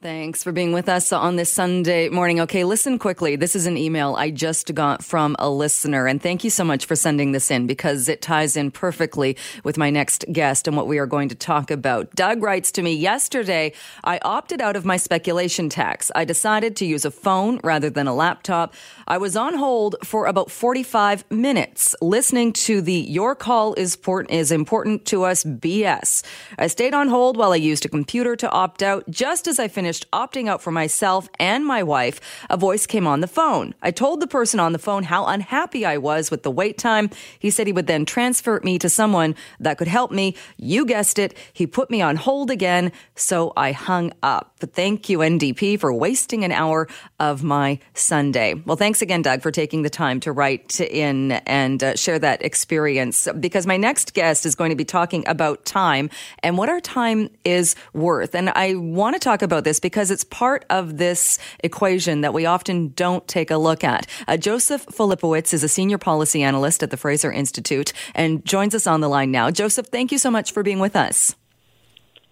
[0.00, 2.38] Thanks for being with us on this Sunday morning.
[2.42, 3.34] Okay, listen quickly.
[3.34, 6.86] This is an email I just got from a listener, and thank you so much
[6.86, 10.86] for sending this in because it ties in perfectly with my next guest and what
[10.86, 12.14] we are going to talk about.
[12.14, 13.72] Doug writes to me yesterday
[14.04, 16.12] I opted out of my speculation tax.
[16.14, 18.74] I decided to use a phone rather than a laptop.
[19.08, 24.30] I was on hold for about 45 minutes listening to the Your Call is, port-
[24.30, 26.22] is Important to Us BS.
[26.56, 29.66] I stayed on hold while I used a computer to opt out just as I
[29.66, 32.20] finished finished opting out for myself and my wife,
[32.50, 33.72] a voice came on the phone.
[33.80, 37.08] I told the person on the phone how unhappy I was with the wait time.
[37.38, 40.36] He said he would then transfer me to someone that could help me.
[40.58, 41.32] You guessed it.
[41.54, 44.56] He put me on hold again, so I hung up.
[44.60, 46.86] But thank you, NDP, for wasting an hour
[47.18, 48.52] of my Sunday.
[48.52, 52.44] Well, thanks again, Doug, for taking the time to write in and uh, share that
[52.44, 56.10] experience because my next guest is going to be talking about time
[56.42, 58.34] and what our time is worth.
[58.34, 62.34] And I want to talk about this this because it's part of this equation that
[62.34, 64.06] we often don't take a look at.
[64.26, 68.86] Uh, Josef Filipowicz is a senior policy analyst at the Fraser Institute and joins us
[68.86, 69.50] on the line now.
[69.50, 71.34] Josef, thank you so much for being with us.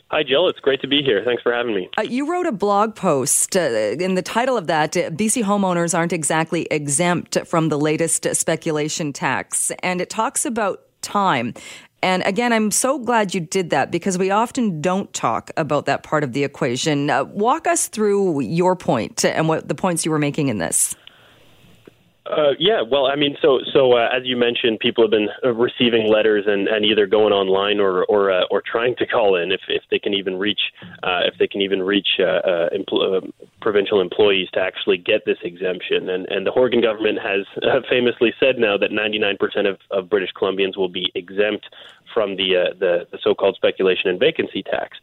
[0.09, 0.49] Hi, Jill.
[0.49, 1.23] It's great to be here.
[1.25, 1.89] Thanks for having me.
[1.99, 3.57] Uh, you wrote a blog post.
[3.57, 8.25] Uh, in the title of that, uh, BC homeowners aren't exactly exempt from the latest
[8.37, 9.73] speculation tax.
[9.83, 11.55] And it talks about time.
[12.07, 16.05] And again, I'm so glad you did that because we often don't talk about that
[16.05, 17.11] part of the equation.
[17.11, 20.95] Uh, walk us through your point and what the points you were making in this.
[22.29, 25.53] Uh, yeah, well, I mean, so so uh, as you mentioned, people have been uh,
[25.55, 29.53] receiving letters and, and either going online or or uh, or trying to call in
[29.53, 30.61] if, if they can even reach
[31.05, 36.11] uh, if they can even reach uh, empl- provincial employees to actually get this exemption.
[36.11, 37.47] And and the Horgan government has
[37.89, 41.67] famously said now that 99% of, of British Columbians will be exempt
[42.13, 44.99] from the the, the so-called speculation and vacancy tax.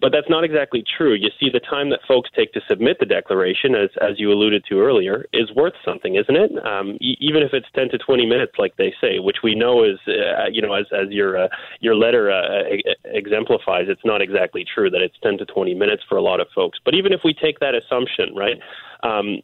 [0.00, 1.14] But that's not exactly true.
[1.14, 4.64] You see, the time that folks take to submit the declaration, as as you alluded
[4.68, 6.52] to earlier, is worth something, isn't it?
[6.64, 9.82] Um, e- even if it's ten to twenty minutes, like they say, which we know
[9.82, 11.48] is, uh, you know, as as your uh,
[11.80, 12.62] your letter uh,
[13.06, 16.46] exemplifies, it's not exactly true that it's ten to twenty minutes for a lot of
[16.54, 16.78] folks.
[16.84, 18.58] But even if we take that assumption, right?
[19.02, 19.42] Um,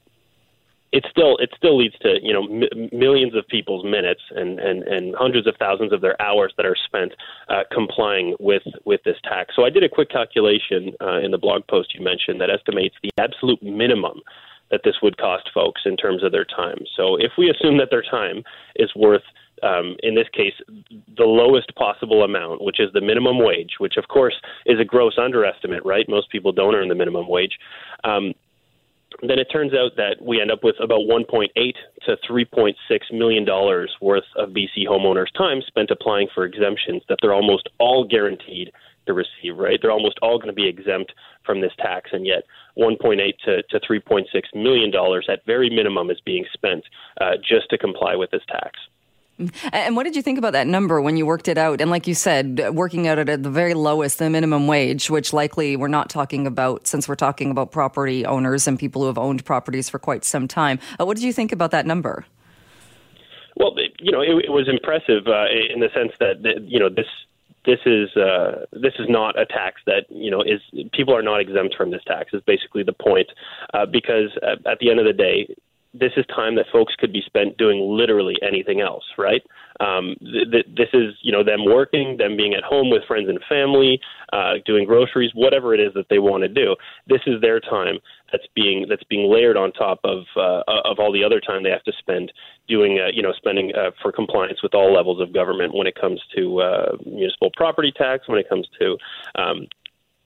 [0.94, 4.84] it still it still leads to you know m- millions of people's minutes and, and,
[4.84, 7.12] and hundreds of thousands of their hours that are spent
[7.48, 9.54] uh, complying with with this tax.
[9.56, 12.94] So I did a quick calculation uh, in the blog post you mentioned that estimates
[13.02, 14.20] the absolute minimum
[14.70, 16.78] that this would cost folks in terms of their time.
[16.96, 18.44] So if we assume that their time
[18.76, 19.22] is worth
[19.62, 20.54] um, in this case,
[21.16, 24.34] the lowest possible amount, which is the minimum wage, which of course
[24.66, 26.08] is a gross underestimate, right?
[26.08, 27.58] Most people don't earn the minimum wage.
[28.04, 28.34] Um,
[29.22, 32.74] then it turns out that we end up with about 1.8 to 3.6
[33.12, 38.04] million dollars worth of BC homeowners' time spent applying for exemptions that they're almost all
[38.04, 38.70] guaranteed
[39.06, 39.56] to receive.
[39.56, 41.12] Right, they're almost all going to be exempt
[41.44, 42.44] from this tax, and yet
[42.78, 46.84] 1.8 to, to 3.6 million dollars at very minimum is being spent
[47.20, 48.78] uh, just to comply with this tax.
[49.72, 51.80] And what did you think about that number when you worked it out?
[51.80, 55.76] And like you said, working out at the very lowest, the minimum wage, which likely
[55.76, 59.44] we're not talking about since we're talking about property owners and people who have owned
[59.44, 60.78] properties for quite some time.
[61.00, 62.24] Uh, what did you think about that number?
[63.56, 67.06] Well, you know, it, it was impressive uh, in the sense that, you know, this
[67.64, 70.60] this is uh, this is not a tax that you know is
[70.92, 72.34] people are not exempt from this tax.
[72.34, 73.28] Is basically the point,
[73.72, 75.48] uh, because uh, at the end of the day,
[75.94, 79.42] this is time that folks could be spent doing literally anything else, right?
[79.80, 83.28] Um, th- th- this is, you know, them working, them being at home with friends
[83.28, 84.00] and family,
[84.32, 86.74] uh, doing groceries, whatever it is that they want to do.
[87.06, 87.98] This is their time
[88.32, 91.70] that's being that's being layered on top of uh, of all the other time they
[91.70, 92.32] have to spend
[92.68, 95.94] doing, uh, you know, spending uh, for compliance with all levels of government when it
[95.94, 98.96] comes to uh, municipal property tax, when it comes to
[99.36, 99.66] um,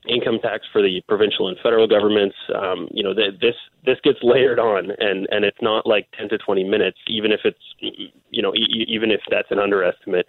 [0.08, 2.36] income tax for the provincial and federal governments.
[2.54, 3.54] Um, you know, the, this
[3.84, 7.40] this gets layered on, and and it's not like 10 to 20 minutes, even if
[7.44, 7.58] it's
[8.30, 10.26] you know e- even if that's an underestimate.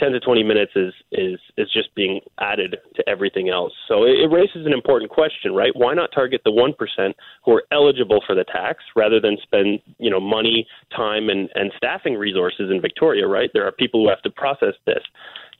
[0.00, 3.72] 10 to 20 minutes is is is just being added to everything else.
[3.88, 5.72] So it, it raises an important question, right?
[5.74, 7.14] Why not target the 1%
[7.44, 11.72] who are eligible for the tax rather than spend, you know, money, time and and
[11.76, 13.50] staffing resources in Victoria, right?
[13.52, 15.02] There are people who have to process this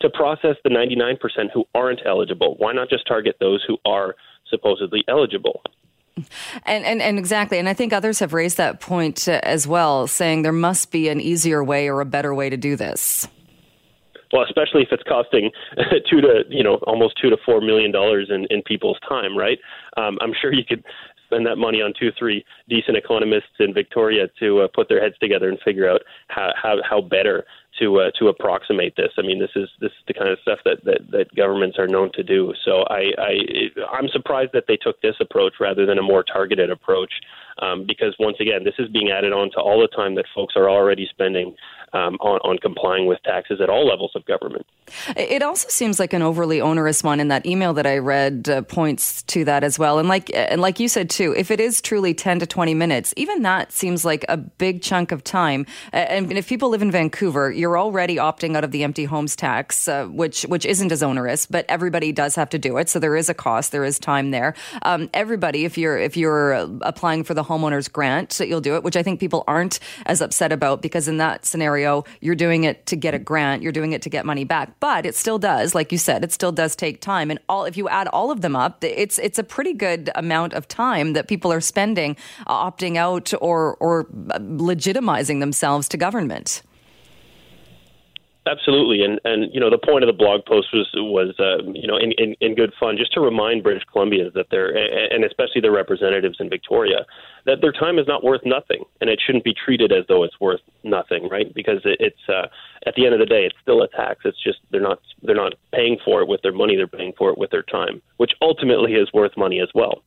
[0.00, 1.18] to process the 99%
[1.52, 2.56] who aren't eligible.
[2.58, 4.14] Why not just target those who are
[4.48, 5.62] supposedly eligible?
[6.66, 10.06] And, and, and exactly, and I think others have raised that point uh, as well,
[10.06, 13.28] saying there must be an easier way or a better way to do this.
[14.32, 15.50] Well, especially if it's costing
[16.10, 19.58] two to you know almost two to four million dollars in in people's time, right?
[19.96, 20.84] Um, I'm sure you could
[21.24, 25.16] spend that money on two, three decent economists in Victoria to uh, put their heads
[25.18, 27.44] together and figure out how how, how better
[27.78, 29.12] to uh, to approximate this.
[29.18, 31.88] I mean, this is this is the kind of stuff that, that, that governments are
[31.88, 32.52] known to do.
[32.64, 33.32] So I, I
[33.92, 37.12] I'm surprised that they took this approach rather than a more targeted approach,
[37.60, 40.54] um, because once again, this is being added on to all the time that folks
[40.56, 41.54] are already spending
[41.92, 44.66] um, on, on complying with taxes at all levels of government.
[45.16, 48.62] It also seems like an overly onerous one, and that email that I read uh,
[48.62, 49.98] points to that as well.
[49.98, 53.12] And like and like you said too, if it is truly ten to twenty minutes,
[53.16, 55.66] even that seems like a big chunk of time.
[55.92, 59.88] And if people live in Vancouver, you're already opting out of the empty homes tax,
[59.88, 62.88] uh, which which isn't as onerous, but everybody does have to do it.
[62.88, 64.54] So there is a cost, there is time there.
[64.82, 66.52] Um, everybody, if you're if you're
[66.82, 70.20] applying for the homeowners grant, that you'll do it, which I think people aren't as
[70.20, 73.92] upset about because in that scenario, you're doing it to get a grant, you're doing
[73.92, 76.76] it to get money back but it still does, like you said, it still does
[76.76, 77.30] take time.
[77.30, 80.52] And all if you add all of them up, it's it's a pretty good amount
[80.52, 82.16] of time that people are spending
[82.46, 86.62] uh, opting out or or uh, legitimizing themselves to government.
[88.46, 91.86] Absolutely, and and you know the point of the blog post was was uh, you
[91.86, 94.74] know in, in, in good fun just to remind British Columbians that they're
[95.12, 97.04] and especially their representatives in Victoria
[97.44, 100.38] that their time is not worth nothing, and it shouldn't be treated as though it's
[100.40, 101.52] worth nothing, right?
[101.54, 102.46] Because it, it's uh,
[102.86, 104.20] at the end of the day, it's still a tax.
[104.24, 107.30] It's just they're not they're not paying for it with their money; they're paying for
[107.30, 110.02] it with their time, which ultimately is worth money as well.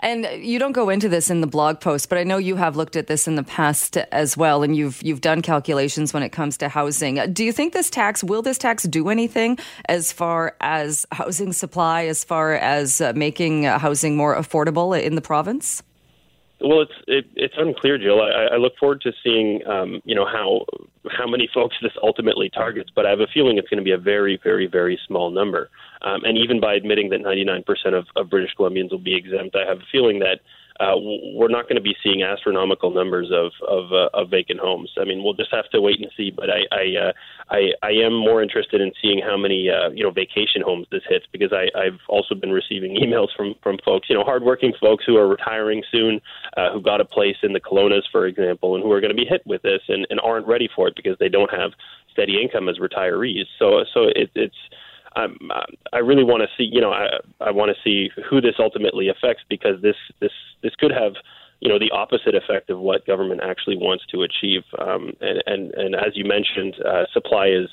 [0.00, 2.76] And you don't go into this in the blog post, but I know you have
[2.76, 6.30] looked at this in the past as well, and you've you've done calculations when it
[6.30, 7.32] comes to housing.
[7.32, 9.58] Do you think this tax will this tax do anything
[9.88, 15.22] as far as housing supply, as far as uh, making housing more affordable in the
[15.22, 15.82] province?
[16.60, 18.22] Well, it's it, it's unclear, Jill.
[18.22, 20.64] I, I look forward to seeing, um, you know, how
[21.10, 23.92] how many folks this ultimately targets, but I have a feeling it's going to be
[23.92, 25.68] a very, very, very small number.
[26.02, 27.62] Um, and even by admitting that 99%
[27.94, 30.40] of, of British Columbians will be exempt, I have a feeling that
[30.80, 34.90] uh, we're not going to be seeing astronomical numbers of of, uh, of vacant homes.
[34.98, 36.30] I mean, we'll just have to wait and see.
[36.30, 37.12] But I I uh,
[37.50, 41.02] I, I am more interested in seeing how many uh, you know vacation homes this
[41.08, 45.04] hits because I, I've also been receiving emails from from folks, you know, hardworking folks
[45.06, 46.20] who are retiring soon,
[46.56, 49.16] uh, who got a place in the Kelownas, for example, and who are going to
[49.16, 51.72] be hit with this and, and aren't ready for it because they don't have
[52.12, 53.44] steady income as retirees.
[53.58, 54.56] So so it, it's
[55.16, 55.36] I'm,
[55.92, 57.08] I really want to see, you know, I,
[57.40, 60.32] I want to see who this ultimately affects because this this
[60.62, 61.14] this could have,
[61.60, 64.62] you know, the opposite effect of what government actually wants to achieve.
[64.78, 67.68] Um, and, and and as you mentioned, uh, supply is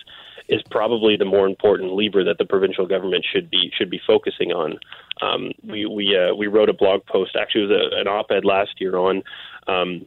[0.50, 4.52] is probably the more important lever that the provincial government should be should be focusing
[4.52, 4.78] on.
[5.22, 8.46] Um, we we uh, we wrote a blog post, actually, it was a, an op-ed
[8.46, 9.22] last year on.
[9.68, 10.06] Um,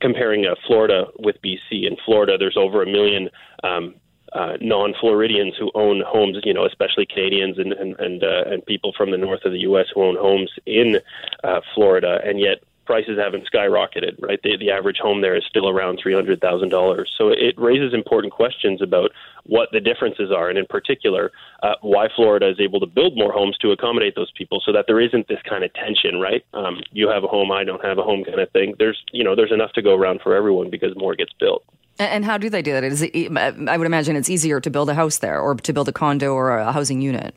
[0.00, 1.84] comparing uh, Florida with BC.
[1.84, 3.28] In Florida, there's over a million
[3.64, 3.96] um,
[4.32, 8.92] uh, non-Floridians who own homes, you know, especially Canadians and and and, uh, and people
[8.96, 9.86] from the north of the U.S.
[9.94, 11.00] who own homes in
[11.44, 12.58] uh, Florida, and yet
[12.90, 14.20] prices haven't skyrocketed.
[14.20, 17.12] Right, the the average home there is still around three hundred thousand dollars.
[17.16, 19.12] So it raises important questions about
[19.44, 21.30] what the differences are, and in particular,
[21.62, 24.86] uh, why Florida is able to build more homes to accommodate those people, so that
[24.88, 26.20] there isn't this kind of tension.
[26.20, 28.74] Right, um, you have a home, I don't have a home, kind of thing.
[28.78, 31.64] There's you know there's enough to go around for everyone because more gets built.
[32.00, 32.82] And how do they do that?
[32.82, 35.86] Is it, I would imagine it's easier to build a house there or to build
[35.86, 37.36] a condo or a housing unit.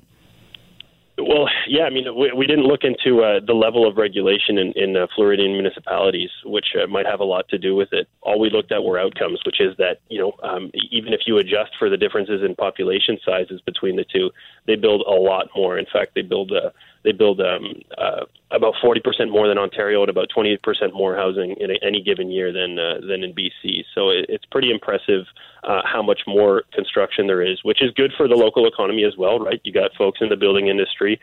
[1.17, 4.71] Well, yeah, I mean, we, we didn't look into uh, the level of regulation in,
[4.75, 8.07] in uh, Floridian municipalities, which uh, might have a lot to do with it.
[8.21, 11.37] All we looked at were outcomes, which is that, you know, um, even if you
[11.37, 14.31] adjust for the differences in population sizes between the two,
[14.65, 15.77] they build a lot more.
[15.77, 16.69] In fact, they build uh,
[17.03, 20.57] they build um, uh, about 40% more than Ontario and about 28%
[20.93, 23.83] more housing in any given year than uh, than in BC.
[23.93, 25.25] So it, it's pretty impressive
[25.63, 29.17] uh, how much more construction there is, which is good for the local economy as
[29.17, 29.59] well, right?
[29.63, 31.19] You got folks in the building industry.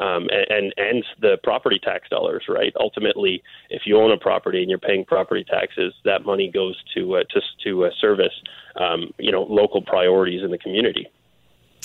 [0.00, 2.72] Um, and and the property tax dollars, right?
[2.80, 7.14] Ultimately, if you own a property and you're paying property taxes, that money goes to
[7.14, 8.32] uh, to to uh, service,
[8.74, 11.06] um, you know, local priorities in the community.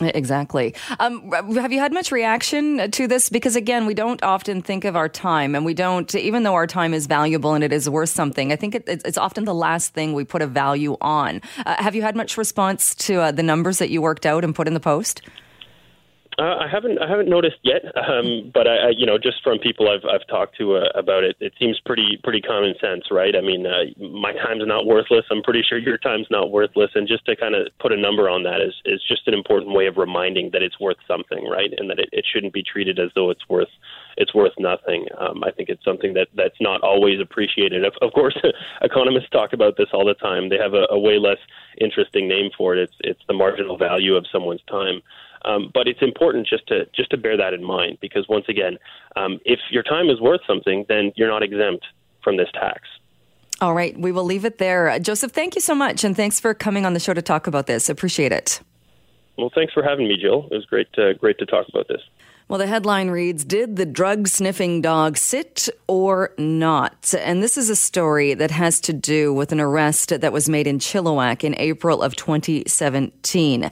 [0.01, 0.74] Exactly.
[1.00, 3.29] Um, have you had much reaction to this?
[3.29, 6.68] Because again, we don't often think of our time, and we don't, even though our
[6.68, 8.51] time is valuable and it is worth something.
[8.51, 11.41] I think it, it's often the last thing we put a value on.
[11.65, 14.56] Uh, have you had much response to uh, the numbers that you worked out and
[14.56, 15.22] put in the post?
[16.39, 19.60] Uh, I haven't I haven't noticed yet, um, but I, I, you know just from
[19.60, 23.36] people I've I've talked to uh, about it, it seems pretty pretty common sense, right?
[23.36, 25.25] I mean, uh, my time's not worthless.
[25.29, 28.29] I'm pretty sure your time's not worthless, and just to kind of put a number
[28.29, 31.74] on that is is just an important way of reminding that it's worth something, right?
[31.77, 33.74] And that it, it shouldn't be treated as though it's worth
[34.18, 35.06] it's worth nothing.
[35.18, 37.86] Um, I think it's something that that's not always appreciated.
[37.86, 38.38] Of, of course,
[38.82, 40.50] economists talk about this all the time.
[40.50, 41.38] They have a, a way less
[41.80, 42.80] interesting name for it.
[42.80, 45.01] It's it's the marginal value of someone's time.
[45.46, 48.78] Um, but it's important just to just to bear that in mind because once again,
[49.16, 51.86] um, if your time is worth something, then you're not exempt
[52.24, 52.82] from this tax.
[53.62, 54.98] All right, we will leave it there.
[55.00, 57.68] Josef, thank you so much, and thanks for coming on the show to talk about
[57.68, 57.89] this.
[57.89, 58.62] Appreciate it.
[59.38, 60.48] Well, thanks for having me, Jill.
[60.51, 62.01] It was great, uh, great to talk about this.
[62.50, 67.13] Well, the headline reads Did the drug sniffing dog sit or not?
[67.15, 70.65] And this is a story that has to do with an arrest that was made
[70.65, 73.70] in Chilliwack in April of 2017.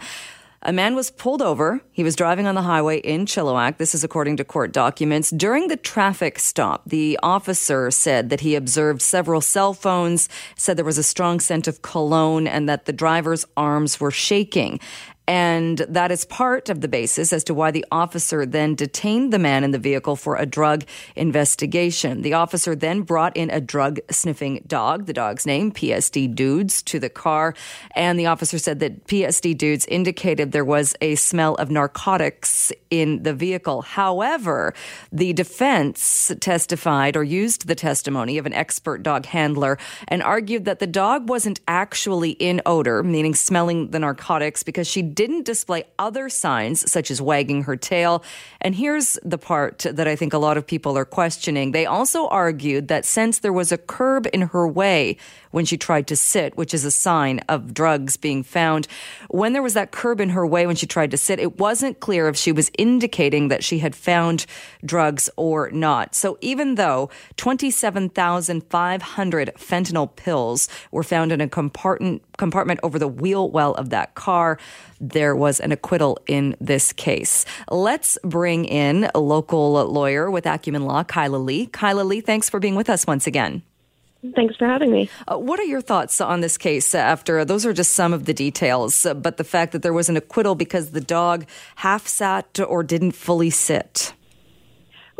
[0.61, 1.81] A man was pulled over.
[1.91, 3.77] He was driving on the highway in Chilliwack.
[3.77, 5.31] This is according to court documents.
[5.31, 10.85] During the traffic stop, the officer said that he observed several cell phones, said there
[10.85, 14.79] was a strong scent of cologne, and that the driver's arms were shaking.
[15.27, 19.39] And that is part of the basis as to why the officer then detained the
[19.39, 22.21] man in the vehicle for a drug investigation.
[22.21, 26.99] The officer then brought in a drug sniffing dog, the dog's name, PSD Dudes, to
[26.99, 27.53] the car.
[27.95, 33.23] And the officer said that PSD Dudes indicated there was a smell of narcotics in
[33.23, 33.81] the vehicle.
[33.81, 34.73] However,
[35.11, 40.79] the defense testified or used the testimony of an expert dog handler and argued that
[40.79, 46.29] the dog wasn't actually in odor, meaning smelling the narcotics, because she didn't display other
[46.29, 48.23] signs such as wagging her tail.
[48.61, 51.71] And here's the part that I think a lot of people are questioning.
[51.71, 55.17] They also argued that since there was a curb in her way
[55.51, 58.87] when she tried to sit, which is a sign of drugs being found,
[59.29, 61.99] when there was that curb in her way when she tried to sit, it wasn't
[61.99, 64.45] clear if she was indicating that she had found
[64.85, 66.13] drugs or not.
[66.15, 73.49] So even though 27,500 fentanyl pills were found in a compartment, compartment over the wheel
[73.49, 74.57] well of that car,
[74.99, 77.45] there was an acquittal in this case.
[77.69, 81.67] Let's bring in a local lawyer with Acumen Law, Kyla Lee.
[81.67, 83.61] Kyla Lee, thanks for being with us once again.
[84.35, 85.09] Thanks for having me.
[85.27, 88.33] Uh, what are your thoughts on this case after those are just some of the
[88.33, 91.45] details, uh, but the fact that there was an acquittal because the dog
[91.77, 94.13] half sat or didn't fully sit?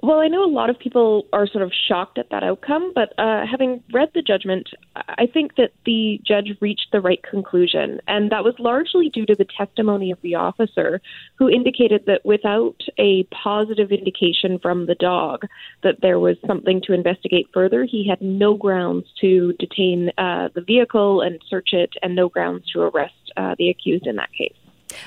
[0.07, 3.11] Well, I know a lot of people are sort of shocked at that outcome, but
[3.19, 7.99] uh, having read the judgment, I think that the judge reached the right conclusion.
[8.07, 11.01] And that was largely due to the testimony of the officer,
[11.35, 15.45] who indicated that without a positive indication from the dog
[15.83, 20.61] that there was something to investigate further, he had no grounds to detain uh, the
[20.61, 24.55] vehicle and search it, and no grounds to arrest uh, the accused in that case.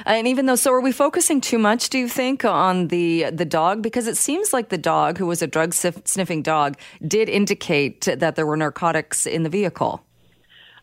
[0.07, 1.91] And even though, so are we focusing too much?
[1.91, 3.83] Do you think on the the dog?
[3.83, 8.37] Because it seems like the dog, who was a drug sniffing dog, did indicate that
[8.37, 10.05] there were narcotics in the vehicle.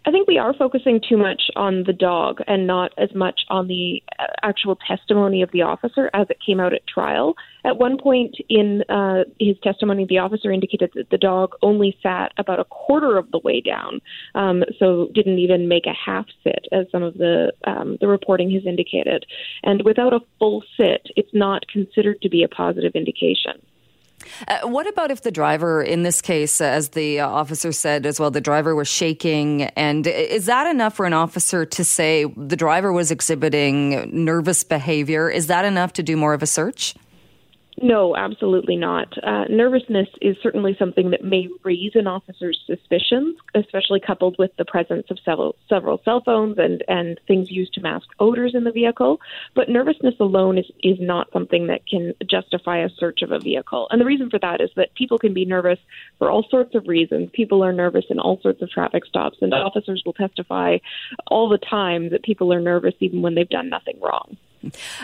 [0.08, 3.68] I think we are focusing too much on the dog and not as much on
[3.68, 7.36] the uh, actual testimony of the officer as it came out at trial.
[7.66, 12.32] At one point in uh, his testimony, the officer indicated that the dog only sat
[12.38, 14.00] about a quarter of the way down,
[14.34, 18.50] um, so didn't even make a half sit, as some of the um, the reporting
[18.52, 19.26] has indicated.
[19.64, 23.62] And without a full sit, it's not considered to be a positive indication.
[24.48, 28.20] Uh, what about if the driver, in this case, as the uh, officer said as
[28.20, 29.64] well, the driver was shaking?
[29.64, 35.30] And is that enough for an officer to say the driver was exhibiting nervous behavior?
[35.30, 36.96] Is that enough to do more of a search?
[37.80, 39.16] No, absolutely not.
[39.24, 44.66] Uh, nervousness is certainly something that may raise an officer's suspicions, especially coupled with the
[44.66, 48.72] presence of several several cell phones and, and things used to mask odors in the
[48.72, 49.22] vehicle.
[49.54, 53.88] But nervousness alone is, is not something that can justify a search of a vehicle.
[53.92, 55.80] And the reason for that is that people can be nervous
[56.18, 57.30] for all sorts of reasons.
[57.32, 60.78] People are nervous in all sorts of traffic stops, and officers will testify
[61.28, 64.36] all the time that people are nervous even when they've done nothing wrong.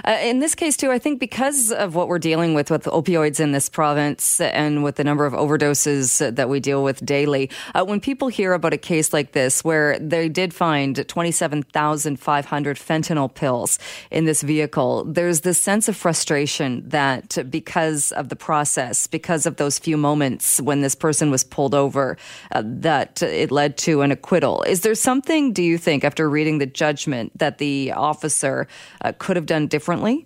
[0.04, 3.40] Uh, in this case, too, I think because of what we're dealing with with opioids
[3.40, 7.86] in this province and with the number of overdoses that we deal with daily, uh,
[7.86, 13.80] when people hear about a case like this where they did find 27,500 fentanyl pills
[14.12, 19.58] in this vehicle, there's this sense of frustration that because of the process, because of
[19.58, 22.18] those few moments when this person was pulled over,
[22.52, 24.64] uh, that it led to an acquittal.
[24.64, 28.68] Is there something, do you think, after reading the judgment, that the officer
[29.02, 29.64] uh, could have done?
[29.64, 30.26] done differently?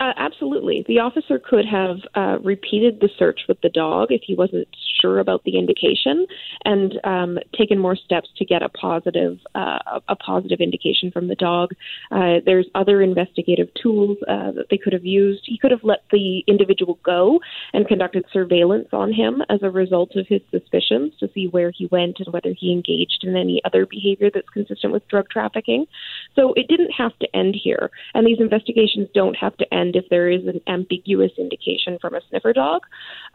[0.00, 0.84] Uh, absolutely.
[0.88, 4.68] The officer could have uh, repeated the search with the dog if he wasn't
[5.00, 6.26] sure about the indication,
[6.64, 11.36] and um, taken more steps to get a positive uh, a positive indication from the
[11.36, 11.70] dog.
[12.10, 15.42] Uh, there's other investigative tools uh, that they could have used.
[15.46, 17.40] He could have let the individual go
[17.72, 21.86] and conducted surveillance on him as a result of his suspicions to see where he
[21.86, 25.86] went and whether he engaged in any other behavior that's consistent with drug trafficking.
[26.34, 30.08] So it didn't have to end here, and these investigations don't have to end if
[30.10, 32.82] there is an ambiguous indication from a sniffer dog.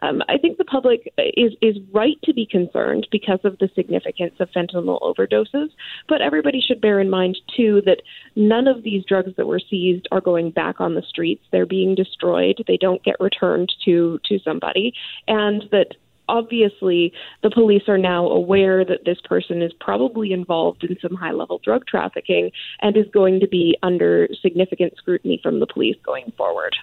[0.02, 4.36] Um, I think the public is is right to be concerned because of the significance
[4.40, 5.70] of fentanyl overdoses,
[6.08, 8.02] but everybody should bear in mind too that
[8.36, 11.44] none of these drugs that were seized are going back on the streets.
[11.52, 12.64] They're being destroyed.
[12.68, 14.94] They don't get returned to to somebody,
[15.28, 15.96] and that
[16.30, 17.12] obviously,
[17.44, 21.60] the police are now aware that this person is probably involved in some high level
[21.64, 26.76] drug trafficking and is going to be under significant scrutiny from the police going forward.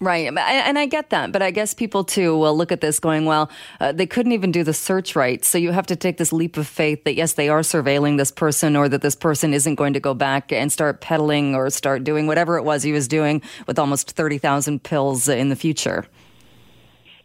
[0.00, 0.26] Right.
[0.26, 1.32] And I get that.
[1.32, 4.52] But I guess people too will look at this going, well, uh, they couldn't even
[4.52, 5.42] do the search right.
[5.44, 8.30] So you have to take this leap of faith that, yes, they are surveilling this
[8.30, 12.04] person or that this person isn't going to go back and start peddling or start
[12.04, 16.04] doing whatever it was he was doing with almost 30,000 pills in the future.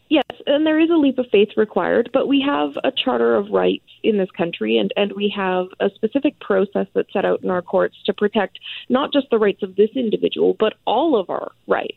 [0.09, 3.51] Yes, and there is a leap of faith required, but we have a charter of
[3.51, 7.51] rights in this country, and, and we have a specific process that's set out in
[7.51, 8.57] our courts to protect
[8.89, 11.93] not just the rights of this individual, but all of our rights.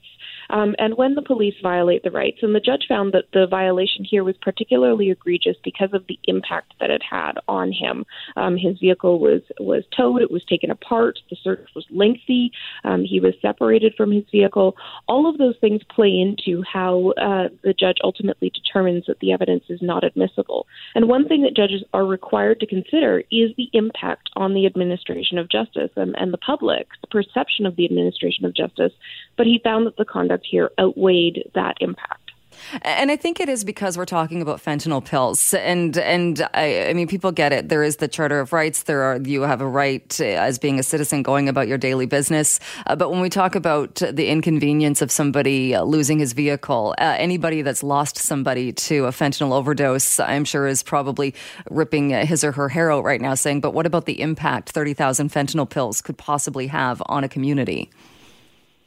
[0.50, 4.04] Um, and when the police violate the rights, and the judge found that the violation
[4.04, 8.04] here was particularly egregious because of the impact that it had on him.
[8.36, 12.52] Um, his vehicle was was towed, it was taken apart, the search was lengthy,
[12.84, 14.76] um, he was separated from his vehicle.
[15.08, 19.64] All of those things play into how uh, the judge ultimately determines that the evidence
[19.68, 20.66] is not admissible.
[20.94, 25.38] And one thing that judges are required to consider is the impact on the administration
[25.38, 28.92] of justice and, and the public's perception of the administration of justice.
[29.36, 32.22] But he found that the conduct here outweighed that impact.
[32.82, 36.92] And I think it is because we're talking about fentanyl pills, and and I, I,
[36.94, 37.68] mean people get it.
[37.68, 38.84] There is the Charter of Rights.
[38.84, 42.60] There are you have a right as being a citizen going about your daily business.
[42.86, 47.16] Uh, but when we talk about the inconvenience of somebody uh, losing his vehicle, uh,
[47.18, 51.34] anybody that's lost somebody to a fentanyl overdose, I'm sure is probably
[51.70, 54.94] ripping his or her hair out right now, saying, "But what about the impact thirty
[54.94, 57.90] thousand fentanyl pills could possibly have on a community?"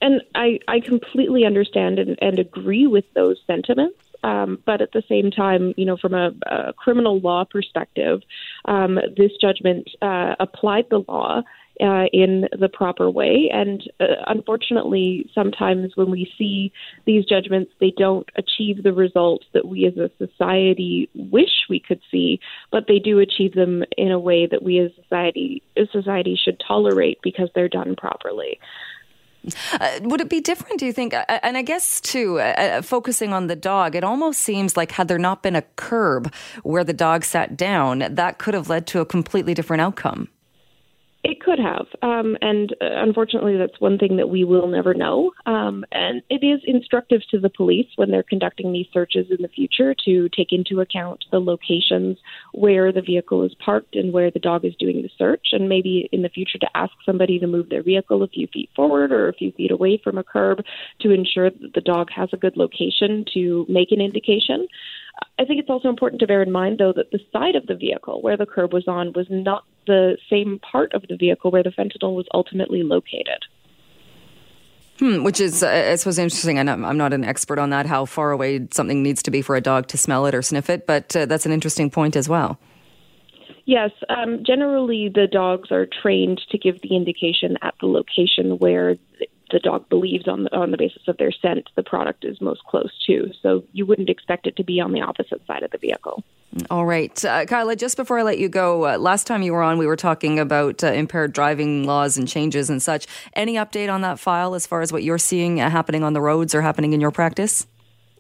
[0.06, 3.98] And I, I completely understand and, and agree with those sentiments.
[4.24, 8.22] Um, but at the same time, you know, from a, a criminal law perspective,
[8.66, 11.42] um, this judgment uh, applied the law
[11.82, 13.50] uh, in the proper way.
[13.52, 16.72] And uh, unfortunately, sometimes when we see
[17.06, 22.02] these judgments, they don't achieve the results that we as a society wish we could
[22.12, 22.40] see,
[22.72, 26.62] but they do achieve them in a way that we as society as society should
[26.66, 28.60] tolerate because they're done properly.
[29.80, 31.14] Uh, would it be different, do you think?
[31.14, 34.92] Uh, and I guess, too, uh, uh, focusing on the dog, it almost seems like
[34.92, 36.34] had there not been a curb
[36.64, 40.30] where the dog sat down, that could have led to a completely different outcome.
[41.28, 41.88] It could have.
[42.04, 45.32] Um, and uh, unfortunately, that's one thing that we will never know.
[45.48, 49.48] Um, and it is instructive to the police when they're conducting these searches in the
[49.48, 52.20] future to take into account the locations
[52.54, 55.48] where the vehicle is parked and where the dog is doing the search.
[55.52, 58.70] And maybe in the future to ask somebody to move their vehicle a few feet
[58.76, 60.60] forward or a few feet away from a curb
[61.02, 64.68] to ensure that the dog has a good location to make an indication.
[65.40, 67.76] I think it's also important to bear in mind, though, that the side of the
[67.76, 71.64] vehicle where the curb was on was not the same part of the vehicle where
[71.64, 73.46] the fentanyl was ultimately located.
[75.00, 76.58] Hmm, which is, uh, I suppose, interesting.
[76.58, 79.42] And I'm, I'm, not an expert on that, how far away something needs to be
[79.42, 82.16] for a dog to smell it or sniff it, but uh, that's an interesting point
[82.16, 82.58] as well.
[83.66, 88.96] Yes, um, generally the dogs are trained to give the indication at the location where
[89.56, 92.62] the dog believes on the on the basis of their scent the product is most
[92.66, 93.32] close to.
[93.42, 96.26] So you wouldn't expect it to be on the opposite side of the vehicle.
[96.70, 97.78] All right, uh, Kyla.
[97.78, 100.40] Just before I let you go, uh, last time you were on, we were talking
[100.40, 103.08] about uh, impaired driving laws and changes and such.
[103.32, 106.22] Any update on that file as far as what you're seeing uh, happening on the
[106.22, 107.66] roads or happening in your practice?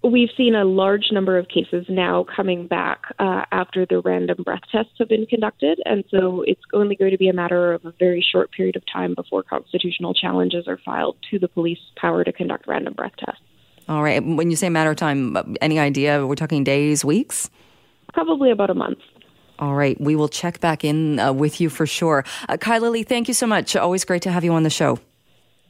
[0.05, 4.61] We've seen a large number of cases now coming back uh, after the random breath
[4.71, 5.79] tests have been conducted.
[5.85, 8.83] And so it's only going to be a matter of a very short period of
[8.91, 13.41] time before constitutional challenges are filed to the police power to conduct random breath tests.
[13.87, 14.23] All right.
[14.23, 16.25] When you say matter of time, any idea?
[16.25, 17.49] We're talking days, weeks?
[18.13, 18.99] Probably about a month.
[19.59, 19.99] All right.
[20.01, 22.25] We will check back in uh, with you for sure.
[22.49, 23.75] Uh, Kyla Lee, thank you so much.
[23.75, 24.99] Always great to have you on the show.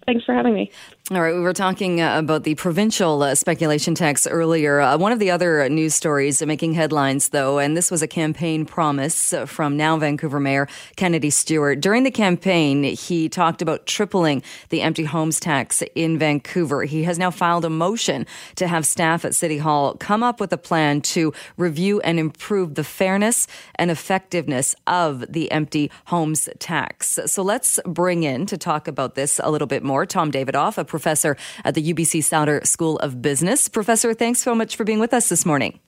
[0.06, 0.71] Thanks for having me.
[1.12, 4.82] All right, we were talking uh, about the provincial uh, speculation tax earlier.
[4.82, 8.65] Uh, one of the other news stories making headlines, though, and this was a campaign
[8.65, 11.80] promise uh, from now Vancouver Mayor Kennedy Stewart.
[11.80, 16.86] During the campaign, he talked about tripling the empty homes tax in Vancouver.
[16.86, 20.52] He has now filed a motion to have staff at City Hall come up with
[20.54, 27.20] a plan to review and improve the fairness and effectiveness of the empty homes tax.
[27.28, 30.94] So let's bring in to talk about this a little bit more Tom Davidoff, a
[30.95, 33.67] professor at the UBC Sauder School of Business.
[33.67, 35.79] Professor, thanks so much for being with us this morning.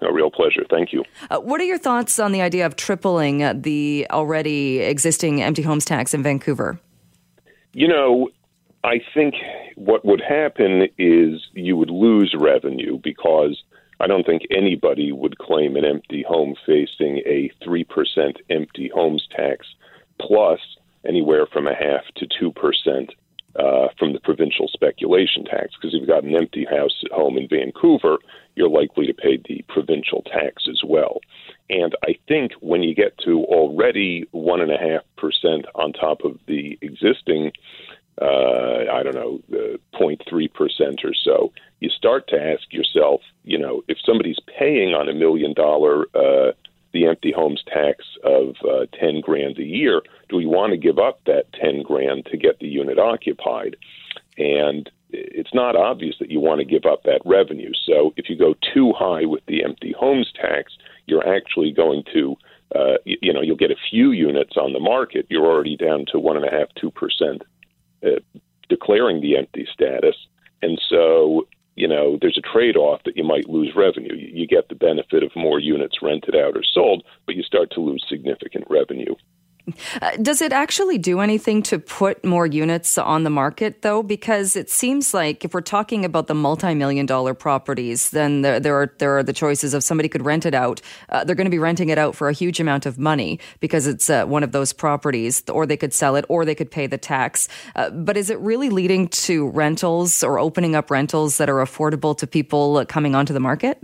[0.00, 0.64] A real pleasure.
[0.68, 1.04] Thank you.
[1.30, 5.62] Uh, what are your thoughts on the idea of tripling uh, the already existing empty
[5.62, 6.78] homes tax in Vancouver?
[7.72, 8.28] You know,
[8.84, 9.34] I think
[9.76, 13.62] what would happen is you would lose revenue because
[14.00, 17.84] I don't think anybody would claim an empty home facing a 3%
[18.50, 19.66] empty homes tax
[20.20, 20.60] plus
[21.04, 23.08] anywhere from a half to 2%
[23.56, 25.74] uh, from the provincial speculation tax.
[25.74, 28.18] Because if you've got an empty house at home in Vancouver,
[28.54, 31.20] you're likely to pay the provincial tax as well.
[31.70, 36.24] And I think when you get to already one and a half percent on top
[36.24, 37.52] of the existing,
[38.20, 43.58] uh, I don't know, the 0.3 percent or so, you start to ask yourself, you
[43.58, 46.52] know, if somebody's paying on a million dollar uh,
[46.92, 50.98] the empty homes tax of uh, 10 grand a year, do we want to give
[50.98, 53.76] up that 10 grand to get the unit occupied?
[54.36, 57.72] And it's not obvious that you want to give up that revenue.
[57.86, 60.72] So if you go too high with the empty homes tax,
[61.06, 62.36] you're actually going to,
[62.74, 65.26] uh, you, you know, you'll get a few units on the market.
[65.30, 67.42] You're already down to one and a half, two percent
[68.04, 68.20] uh,
[68.68, 70.14] declaring the empty status,
[70.62, 71.46] and so
[71.78, 74.14] you know, there's a trade off that you might lose revenue.
[74.14, 77.70] You, you get the benefit of more units rented out or sold, but you start
[77.72, 79.14] to lose significant revenue.
[80.02, 84.02] Uh, does it actually do anything to put more units on the market, though?
[84.02, 88.74] Because it seems like if we're talking about the multi-million dollar properties, then there, there
[88.76, 90.80] are there are the choices of somebody could rent it out.
[91.08, 93.86] Uh, they're going to be renting it out for a huge amount of money because
[93.86, 96.86] it's uh, one of those properties, or they could sell it, or they could pay
[96.86, 97.48] the tax.
[97.76, 102.16] Uh, but is it really leading to rentals or opening up rentals that are affordable
[102.16, 103.82] to people coming onto the market?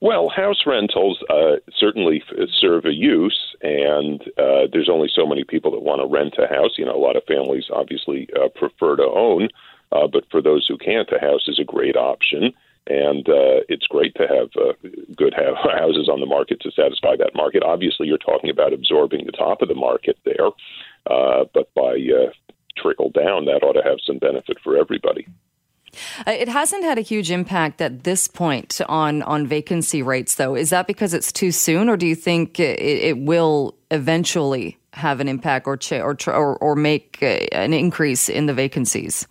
[0.00, 2.22] Well, house rentals uh, certainly
[2.60, 6.46] serve a use, and uh, there's only so many people that want to rent a
[6.46, 6.72] house.
[6.76, 9.48] You know, a lot of families obviously uh, prefer to own,
[9.92, 12.52] uh, but for those who can't, a house is a great option,
[12.88, 14.74] and uh, it's great to have uh,
[15.16, 15.34] good
[15.78, 17.62] houses on the market to satisfy that market.
[17.62, 20.48] Obviously, you're talking about absorbing the top of the market there,
[21.06, 22.30] uh, but by uh,
[22.76, 25.26] trickle down, that ought to have some benefit for everybody.
[26.26, 30.54] Uh, it hasn't had a huge impact at this point on on vacancy rates, though.
[30.54, 35.20] Is that because it's too soon, or do you think it, it will eventually have
[35.20, 39.26] an impact or or, or, or make uh, an increase in the vacancies?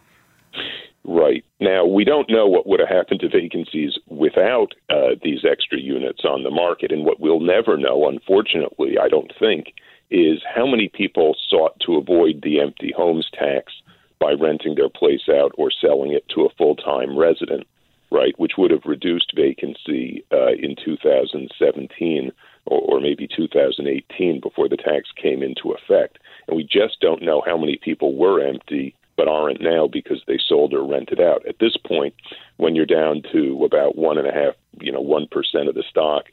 [1.07, 1.45] Right.
[1.59, 6.25] Now, we don't know what would have happened to vacancies without uh, these extra units
[6.25, 6.91] on the market.
[6.91, 9.73] And what we'll never know, unfortunately, I don't think,
[10.09, 13.71] is how many people sought to avoid the empty homes tax
[14.19, 16.53] by renting their place out or selling it to a
[16.85, 17.65] time resident,
[18.11, 22.31] right, which would have reduced vacancy uh, in 2017
[22.65, 26.19] or, or maybe 2018 before the tax came into effect.
[26.47, 30.37] And we just don't know how many people were empty but aren't now because they
[30.37, 31.45] sold or rented out.
[31.47, 32.13] At this point,
[32.57, 35.83] when you're down to about one and a half, you know, one percent of the
[35.89, 36.25] stock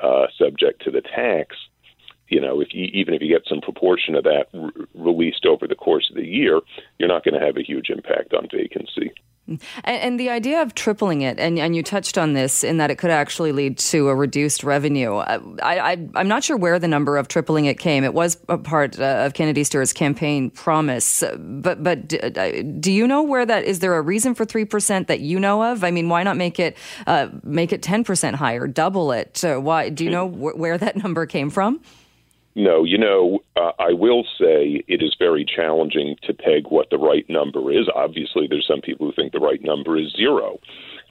[0.00, 1.56] uh, subject to the tax,
[2.28, 5.66] you know, if you, even if you get some proportion of that re- released over
[5.66, 6.60] the course of the year,
[6.98, 9.12] you're not going to have a huge impact on vacancy.
[9.48, 12.90] And, and, the idea of tripling it, and, and you touched on this in that
[12.90, 15.14] it could actually lead to a reduced revenue.
[15.14, 18.04] Uh, I, am not sure where the number of tripling it came.
[18.04, 23.06] It was a part uh, of Kennedy Stewart's campaign promise, but but uh, do you
[23.06, 23.78] know where that is?
[23.78, 25.82] There a reason for three percent that you know of?
[25.82, 29.42] I mean, why not make it uh, make it ten percent higher, double it?
[29.42, 31.80] Uh, why do you know wh- where that number came from?
[32.58, 36.98] No, you know, uh, I will say it is very challenging to peg what the
[36.98, 37.88] right number is.
[37.94, 40.58] Obviously, there's some people who think the right number is zero.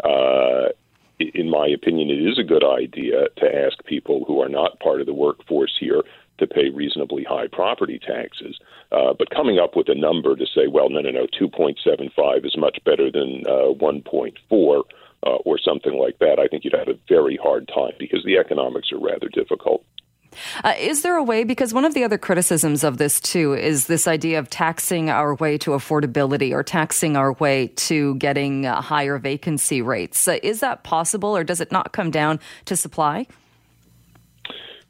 [0.04, 0.74] Uh,
[1.22, 5.00] in my opinion, it is a good idea to ask people who are not part
[5.00, 6.02] of the workforce here
[6.40, 8.60] to pay reasonably high property taxes.
[8.92, 12.58] Uh, but coming up with a number to say, well, no, no, no, 2.75 is
[12.58, 14.84] much better than uh, 1.4
[15.26, 18.38] uh, or something like that, I think you'd have a very hard time because the
[18.38, 19.86] economics are rather difficult.
[20.64, 23.88] Uh, is there a way, because one of the other criticisms of this too is
[23.88, 28.82] this idea of taxing our way to affordability or taxing our way to getting uh,
[28.82, 30.28] higher vacancy rates.
[30.28, 33.26] Uh, is that possible or does it not come down to supply?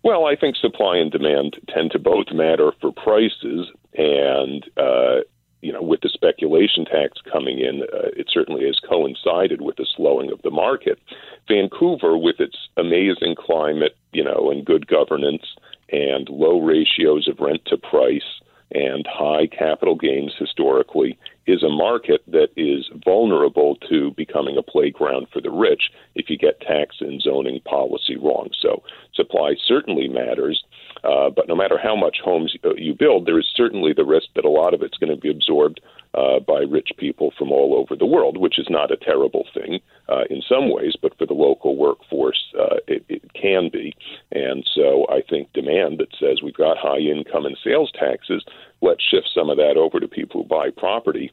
[0.04, 5.22] Well, I think supply and demand tend to both matter for prices, and uh,
[5.62, 9.88] you know, with the speculation tax coming in, uh, it certainly has coincided with the
[9.96, 11.00] slowing of the market.
[11.48, 15.44] Vancouver, with its amazing climate, you know, and good governance
[15.92, 18.42] and low ratios of rent to price
[18.72, 21.18] and high capital gains historically,
[21.48, 25.84] is a market that is vulnerable to becoming a playground for the rich
[26.16, 28.50] if you get tax and zoning policy wrong.
[28.60, 30.64] So supply certainly matters.
[31.04, 34.28] Uh, but no matter how much homes uh, you build, there is certainly the risk
[34.36, 35.80] that a lot of it's going to be absorbed
[36.14, 39.80] uh, by rich people from all over the world, which is not a terrible thing
[40.10, 43.94] uh, in some ways, but for the local workforce, uh, it, it can be.
[44.32, 48.44] And so I think demand that says we've got high income and sales taxes,
[48.82, 51.32] let's shift some of that over to people who buy property,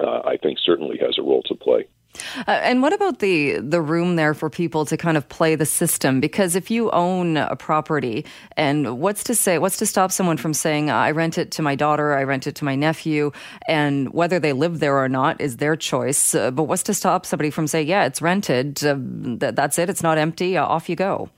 [0.00, 1.86] uh, I think certainly has a role to play.
[2.46, 5.66] Uh, and what about the the room there for people to kind of play the
[5.66, 6.20] system?
[6.20, 8.24] Because if you own a property,
[8.56, 11.74] and what's to say, what's to stop someone from saying, "I rent it to my
[11.74, 13.32] daughter, I rent it to my nephew,"
[13.68, 16.34] and whether they live there or not is their choice.
[16.34, 18.84] Uh, but what's to stop somebody from saying, "Yeah, it's rented.
[18.84, 18.96] Uh,
[19.40, 19.88] th- that's it.
[19.90, 20.56] It's not empty.
[20.56, 21.30] Uh, off you go."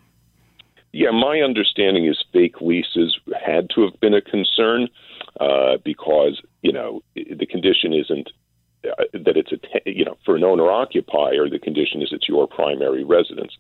[0.93, 4.89] Yeah, my understanding is fake leases had to have been a concern
[5.39, 8.31] uh, because you know the condition isn't
[8.85, 12.47] uh, that it's a you know for an owner occupier the condition is it's your
[12.47, 13.57] primary residence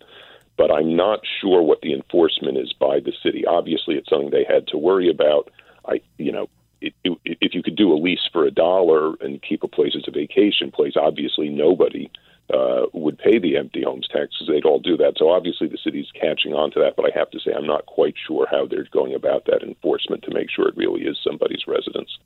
[0.57, 4.47] but i'm not sure what the enforcement is by the city obviously it's something they
[4.49, 5.51] had to worry about
[5.87, 6.49] i you know
[6.81, 9.95] it, it, if you could do a lease for a dollar and keep a place
[9.97, 12.11] as a vacation place obviously nobody
[12.53, 14.47] uh, would pay the empty homes taxes.
[14.47, 15.15] They'd all do that.
[15.17, 17.87] So obviously the city's catching on to that, but I have to say I'm not
[17.87, 21.67] quite sure how they're going about that enforcement to make sure it really is somebody's
[21.67, 22.19] residence.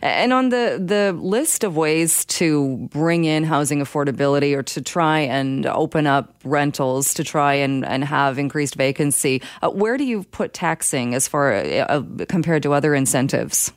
[0.00, 5.20] And on the, the list of ways to bring in housing affordability or to try
[5.20, 10.22] and open up rentals to try and, and have increased vacancy, uh, where do you
[10.24, 13.72] put taxing as far uh, compared to other incentives?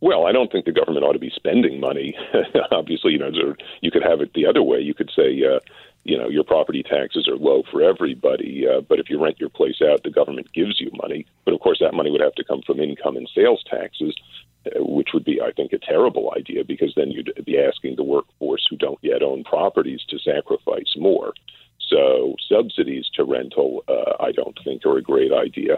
[0.00, 2.14] Well, I don't think the government ought to be spending money.
[2.70, 3.30] Obviously, you know,
[3.80, 4.78] you could have it the other way.
[4.78, 5.58] You could say, uh,
[6.08, 9.50] you know, your property taxes are low for everybody, uh, but if you rent your
[9.50, 11.26] place out, the government gives you money.
[11.44, 14.16] But of course, that money would have to come from income and sales taxes,
[14.64, 18.04] uh, which would be, I think, a terrible idea because then you'd be asking the
[18.04, 21.34] workforce who don't yet own properties to sacrifice more.
[21.78, 25.76] So subsidies to rental, uh, I don't think are a great idea.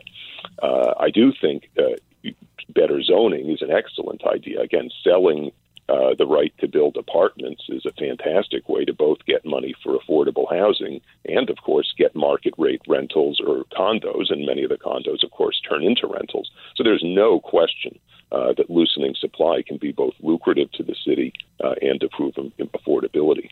[0.62, 2.30] Uh, I do think uh,
[2.68, 4.60] better zoning is an excellent idea.
[4.60, 5.50] Again, selling
[5.90, 9.98] uh, the right to build apartments is a fantastic way to both get money for
[9.98, 14.31] affordable housing and, of course, get market rate rentals or condos.
[14.31, 16.50] And many of the condos, of course, turn into rentals.
[16.76, 17.98] So there's no question
[18.31, 23.50] uh, that loosening supply can be both lucrative to the city uh, and improve affordability.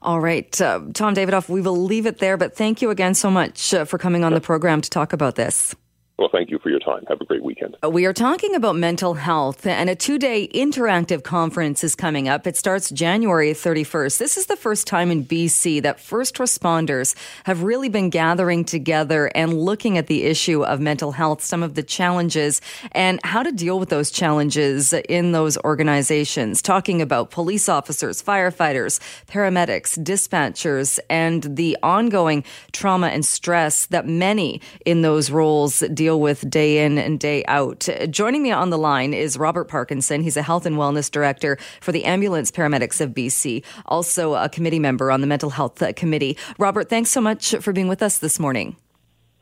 [0.00, 0.58] All right.
[0.60, 3.84] Uh, Tom Davidoff, we will leave it there, but thank you again so much uh,
[3.84, 5.74] for coming on the program to talk about this.
[6.18, 7.04] Well, thank you for your time.
[7.06, 7.76] Have a great weekend.
[7.80, 12.28] Uh, we are talking about mental health, and a two day interactive conference is coming
[12.28, 12.44] up.
[12.44, 14.18] It starts January 31st.
[14.18, 19.30] This is the first time in BC that first responders have really been gathering together
[19.32, 23.52] and looking at the issue of mental health, some of the challenges, and how to
[23.52, 26.60] deal with those challenges in those organizations.
[26.60, 34.60] Talking about police officers, firefighters, paramedics, dispatchers, and the ongoing trauma and stress that many
[34.84, 37.86] in those roles deal deal with day in and day out.
[38.08, 40.22] Joining me on the line is Robert Parkinson.
[40.22, 44.78] He's a health and wellness director for the Ambulance Paramedics of BC, also a committee
[44.78, 46.38] member on the Mental Health Committee.
[46.58, 48.76] Robert, thanks so much for being with us this morning.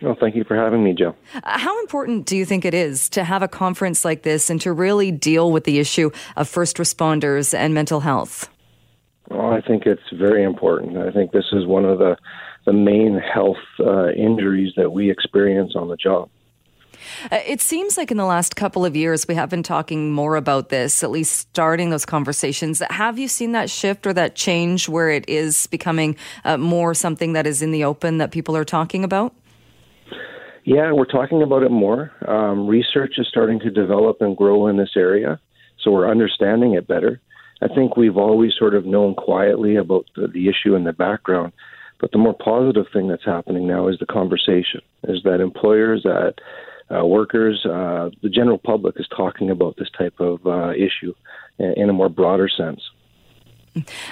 [0.02, 1.14] Well, thank you for having me, Joe.
[1.34, 4.60] Uh, how important do you think it is to have a conference like this and
[4.62, 8.50] to really deal with the issue of first responders and mental health?
[9.30, 10.98] Well, I think it's very important.
[10.98, 12.16] I think this is one of the
[12.64, 16.28] the main health uh, injuries that we experience on the job.
[17.30, 20.36] Uh, it seems like in the last couple of years, we have been talking more
[20.36, 22.80] about this, at least starting those conversations.
[22.90, 27.32] Have you seen that shift or that change where it is becoming uh, more something
[27.32, 29.34] that is in the open that people are talking about?
[30.64, 32.12] Yeah, we're talking about it more.
[32.26, 35.40] Um, research is starting to develop and grow in this area,
[35.80, 37.20] so we're understanding it better.
[37.62, 41.52] I think we've always sort of known quietly about the, the issue in the background,
[42.00, 44.80] but the more positive thing that's happening now is the conversation.
[45.04, 46.34] Is that employers, that
[46.94, 51.14] uh, workers, uh, the general public is talking about this type of uh, issue
[51.58, 52.80] in a more broader sense.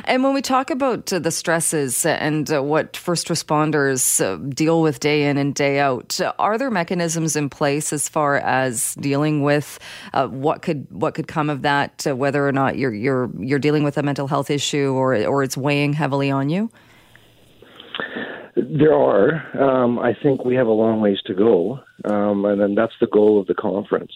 [0.04, 4.82] And when we talk about uh, the stresses and uh, what first responders uh, deal
[4.82, 9.42] with day in and day out, are there mechanisms in place as far as dealing
[9.42, 9.78] with
[10.12, 13.96] what could what could come of that, whether or not you're you're you're dealing with
[13.96, 16.70] a mental health issue or or it's weighing heavily on you?
[18.56, 19.58] There are.
[19.60, 23.08] Um, I think we have a long ways to go, um, and then that's the
[23.08, 24.12] goal of the conference.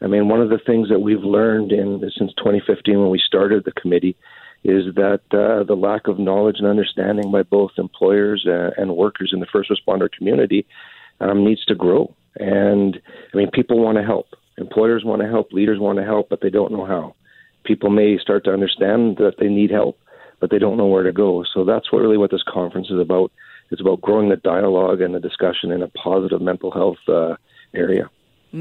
[0.00, 3.64] I mean, one of the things that we've learned in since 2015 when we started
[3.64, 4.16] the committee
[4.64, 9.40] is that uh, the lack of knowledge and understanding by both employers and workers in
[9.40, 10.66] the first responder community
[11.20, 12.14] um, needs to grow.
[12.36, 13.00] And
[13.32, 14.28] I mean, people want to help.
[14.58, 15.52] Employers want to help.
[15.52, 17.14] Leaders want to help, but they don't know how.
[17.64, 19.98] People may start to understand that they need help,
[20.40, 21.44] but they don't know where to go.
[21.52, 23.32] So that's what really what this conference is about
[23.72, 27.34] it's about growing the dialogue and the discussion in a positive mental health uh,
[27.74, 28.10] area.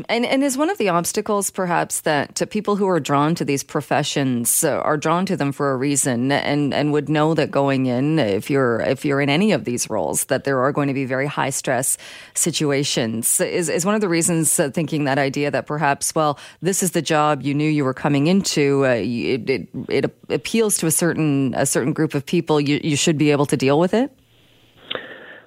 [0.08, 3.62] And, and is one of the obstacles perhaps that people who are drawn to these
[3.62, 7.88] professions uh, are drawn to them for a reason and, and would know that going
[7.88, 10.93] in, if you're, if you're in any of these roles, that there are going to
[10.93, 11.97] be very high stress
[12.34, 13.41] situations?
[13.41, 16.91] Is, is one of the reasons uh, thinking that idea that perhaps, well, this is
[16.91, 20.91] the job you knew you were coming into, uh, it, it, it appeals to a
[20.91, 24.10] certain, a certain group of people, you, you should be able to deal with it?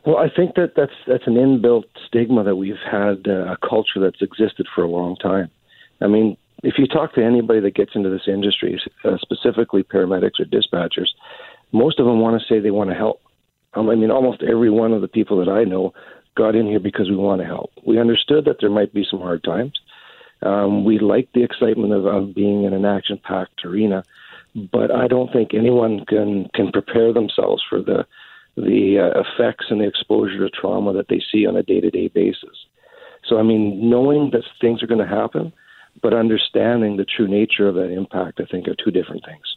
[0.07, 4.01] Well, I think that that's that's an inbuilt stigma that we've had uh, a culture
[4.01, 5.51] that's existed for a long time.
[6.01, 10.41] I mean, if you talk to anybody that gets into this industry, uh, specifically paramedics
[10.41, 11.09] or dispatchers,
[11.73, 13.21] most of them want to say they want to help.
[13.75, 15.95] Um, I mean, almost every one of the people that I know
[16.37, 17.71] got in here because we want to help.
[17.87, 19.73] We understood that there might be some hard times.
[20.43, 24.05] Um, we like the excitement of, of being in an action-packed arena,
[24.55, 28.07] but I don't think anyone can can prepare themselves for the
[28.57, 31.91] the uh, effects and the exposure to trauma that they see on a day to
[31.91, 32.57] day basis.
[33.27, 35.53] So, I mean, knowing that things are going to happen,
[36.03, 39.57] but understanding the true nature of that impact, I think, are two different things.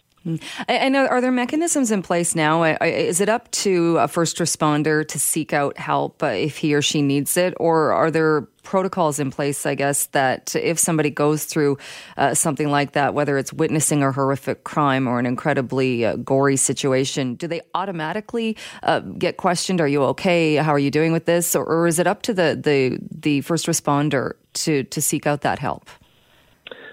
[0.68, 2.64] And are there mechanisms in place now?
[2.64, 6.82] Is it up to a first responder to seek out help uh, if he or
[6.82, 7.54] she needs it?
[7.58, 11.78] Or are there protocols in place, I guess, that if somebody goes through
[12.18, 16.58] uh, something like that, whether it's witnessing a horrific crime or an incredibly uh, gory
[16.58, 19.80] situation, do they automatically uh, get questioned?
[19.80, 20.56] Are you okay?
[20.56, 21.56] How are you doing with this?
[21.56, 25.42] Or, or is it up to the, the, the first responder to, to seek out
[25.42, 25.90] that help?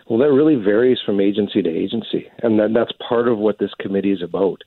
[0.09, 3.73] Well, that really varies from agency to agency, and that, that's part of what this
[3.81, 4.63] committee is about.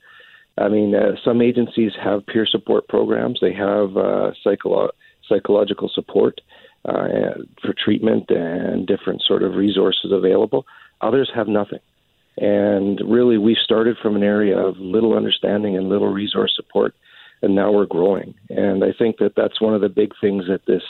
[0.57, 3.39] I mean, uh, some agencies have peer support programs.
[3.39, 4.89] They have uh, psycholo-
[5.29, 6.41] psychological support
[6.85, 10.65] uh, for treatment and different sort of resources available.
[11.01, 11.79] Others have nothing.
[12.37, 16.95] And really, we started from an area of little understanding and little resource support,
[17.41, 18.33] and now we're growing.
[18.49, 20.83] And I think that that's one of the big things that this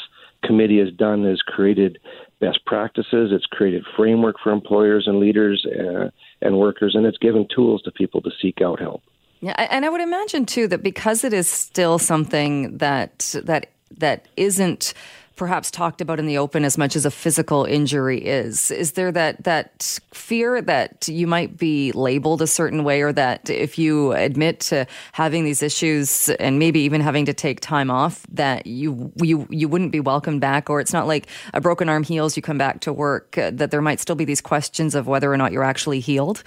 [0.43, 1.99] committee has done is created
[2.39, 3.31] best practices.
[3.31, 6.09] It's created framework for employers and leaders uh,
[6.41, 9.03] and workers, and it's given tools to people to seek out help.
[9.39, 14.27] Yeah, and I would imagine too that because it is still something that that that
[14.35, 14.93] isn't
[15.37, 18.71] perhaps talked about in the open as much as a physical injury is.
[18.71, 23.49] Is there that that fear that you might be labeled a certain way, or that
[23.49, 28.25] if you admit to having these issues and maybe even having to take time off,
[28.31, 32.03] that you you you wouldn't be welcomed back, or it's not like a broken arm
[32.03, 33.37] heals, you come back to work.
[33.37, 36.43] Uh, that there might still be these questions of whether or not you're actually healed.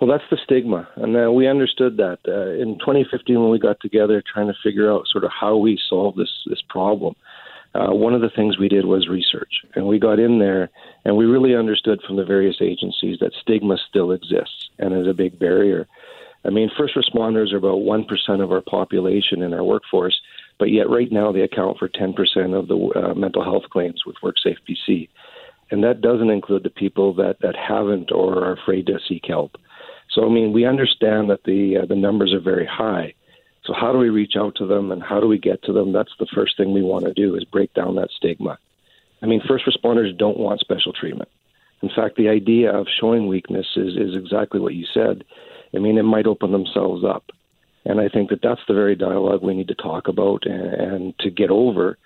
[0.00, 3.80] Well, that's the stigma, and uh, we understood that uh, in 2015 when we got
[3.80, 7.16] together, trying to figure out sort of how we solve this this problem
[7.74, 9.62] uh, one of the things we did was research.
[9.74, 10.70] And we got in there
[11.04, 15.14] and we really understood from the various agencies that stigma still exists and is a
[15.14, 15.86] big barrier.
[16.44, 20.18] I mean, first responders are about 1% of our population in our workforce,
[20.58, 22.14] but yet right now they account for 10%
[22.58, 25.08] of the uh, mental health claims with WorkSafe BC.
[25.70, 29.56] And that doesn't include the people that, that haven't or are afraid to seek help.
[30.10, 33.12] So, I mean, we understand that the, uh, the numbers are very high.
[33.68, 35.92] So how do we reach out to them and how do we get to them?
[35.92, 38.58] That's the first thing we want to do is break down that stigma.
[39.20, 41.28] I mean, first responders don't want special treatment.
[41.82, 45.22] In fact, the idea of showing weakness is, is exactly what you said.
[45.74, 47.24] I mean, it might open themselves up.
[47.84, 51.18] And I think that that's the very dialogue we need to talk about and, and
[51.18, 51.98] to get over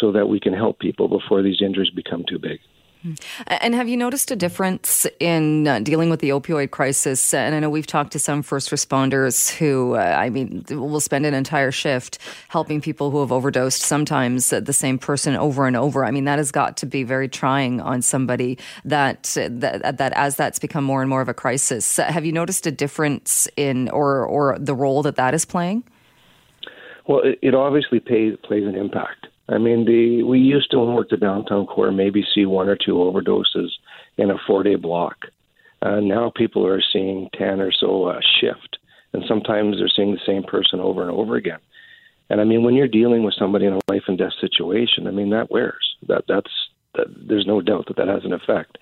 [0.00, 2.60] so that we can help people before these injuries become too big.
[3.04, 3.54] Mm-hmm.
[3.60, 7.32] And have you noticed a difference in uh, dealing with the opioid crisis?
[7.32, 11.24] And I know we've talked to some first responders who, uh, I mean, will spend
[11.24, 15.76] an entire shift helping people who have overdosed, sometimes uh, the same person over and
[15.76, 16.04] over.
[16.04, 19.92] I mean, that has got to be very trying on somebody that, uh, that, uh,
[19.92, 21.98] that as that's become more and more of a crisis.
[21.98, 25.84] Have you noticed a difference in, or, or the role that that is playing?
[27.06, 29.28] Well, it, it obviously plays an impact.
[29.48, 32.76] I mean, the we used to when we worked downtown core maybe see one or
[32.76, 33.70] two overdoses
[34.18, 35.16] in a four day block.
[35.80, 38.78] Uh, now people are seeing ten or so uh, shift,
[39.12, 41.60] and sometimes they're seeing the same person over and over again.
[42.30, 45.12] And I mean, when you're dealing with somebody in a life and death situation, I
[45.12, 45.96] mean that wears.
[46.08, 46.50] That that's
[46.94, 48.76] that, there's no doubt that that has an effect.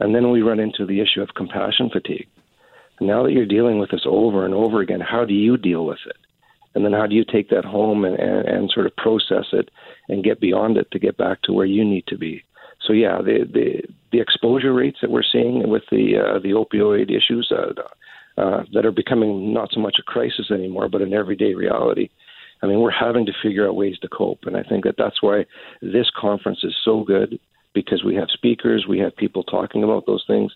[0.00, 2.28] And then we run into the issue of compassion fatigue.
[3.00, 6.00] Now that you're dealing with this over and over again, how do you deal with
[6.06, 6.16] it?
[6.74, 9.70] and then how do you take that home and, and, and sort of process it
[10.08, 12.44] and get beyond it to get back to where you need to be.
[12.86, 17.10] So yeah, the the, the exposure rates that we're seeing with the uh, the opioid
[17.10, 21.54] issues uh, uh, that are becoming not so much a crisis anymore, but an everyday
[21.54, 22.10] reality.
[22.62, 25.22] I mean, we're having to figure out ways to cope, and I think that that's
[25.22, 25.44] why
[25.82, 27.38] this conference is so good
[27.74, 30.52] because we have speakers, we have people talking about those things,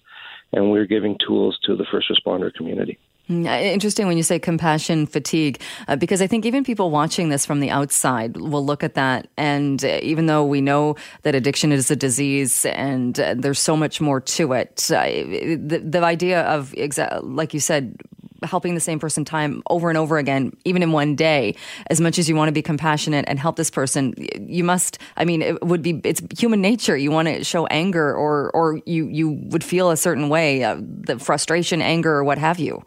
[0.52, 2.98] and we're giving tools to the first responder community.
[3.28, 7.44] Mm, interesting when you say compassion fatigue, uh, because I think even people watching this
[7.44, 9.28] from the outside will look at that.
[9.36, 13.76] And uh, even though we know that addiction is a disease and uh, there's so
[13.76, 17.96] much more to it, uh, the, the idea of, exa- like you said,
[18.44, 21.54] helping the same person time over and over again, even in one day,
[21.90, 25.26] as much as you want to be compassionate and help this person, you must, I
[25.26, 26.96] mean, it would be, it's human nature.
[26.96, 30.76] You want to show anger or, or you, you would feel a certain way, uh,
[30.81, 32.83] the frustration, anger, or what have you.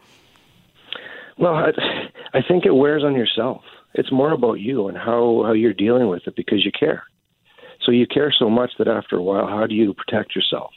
[1.42, 1.70] Well, I,
[2.34, 3.62] I think it wears on yourself.
[3.94, 7.02] It's more about you and how, how you're dealing with it because you care.
[7.84, 10.70] So you care so much that after a while, how do you protect yourself?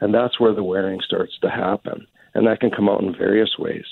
[0.00, 2.06] And that's where the wearing starts to happen.
[2.34, 3.84] And that can come out in various ways.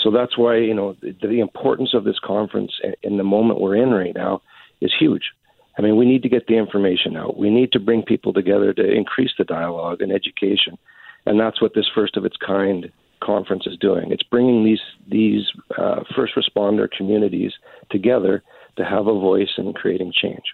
[0.00, 2.70] So that's why, you know, the, the importance of this conference
[3.02, 4.42] in the moment we're in right now
[4.80, 5.32] is huge.
[5.76, 7.36] I mean, we need to get the information out.
[7.36, 10.78] We need to bring people together to increase the dialogue and education.
[11.26, 14.10] And that's what this first of its kind conference is doing.
[14.10, 15.44] It's bringing these these
[15.76, 17.52] uh, first responder communities
[17.90, 18.42] together
[18.76, 20.44] to have a voice in creating change.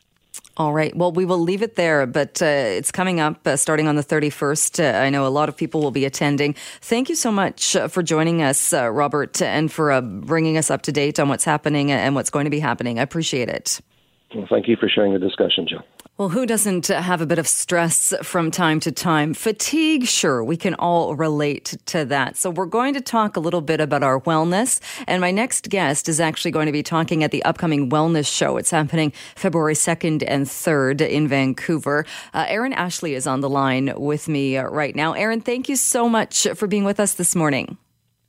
[0.59, 0.97] All right.
[0.97, 4.03] Well, we will leave it there, but uh, it's coming up uh, starting on the
[4.03, 4.83] 31st.
[4.83, 6.55] Uh, I know a lot of people will be attending.
[6.81, 10.71] Thank you so much uh, for joining us, uh, Robert, and for uh, bringing us
[10.71, 12.99] up to date on what's happening and what's going to be happening.
[12.99, 13.81] I appreciate it.
[14.35, 15.83] Well, thank you for sharing the discussion, Jill.
[16.19, 19.35] Well, who doesn't have a bit of stress from time to time?
[19.35, 22.39] Fatigue, sure, we can all relate to that.
[22.39, 24.81] So we're going to talk a little bit about our wellness.
[25.07, 28.57] And my next guest is actually going to be talking at the upcoming wellness show.
[28.57, 32.07] It's happening February 2nd and 3rd in Vancouver.
[32.33, 35.13] Uh, Ashlie is on the line with me right now.
[35.13, 37.77] Aeryon, thank you so much for being with us this morning.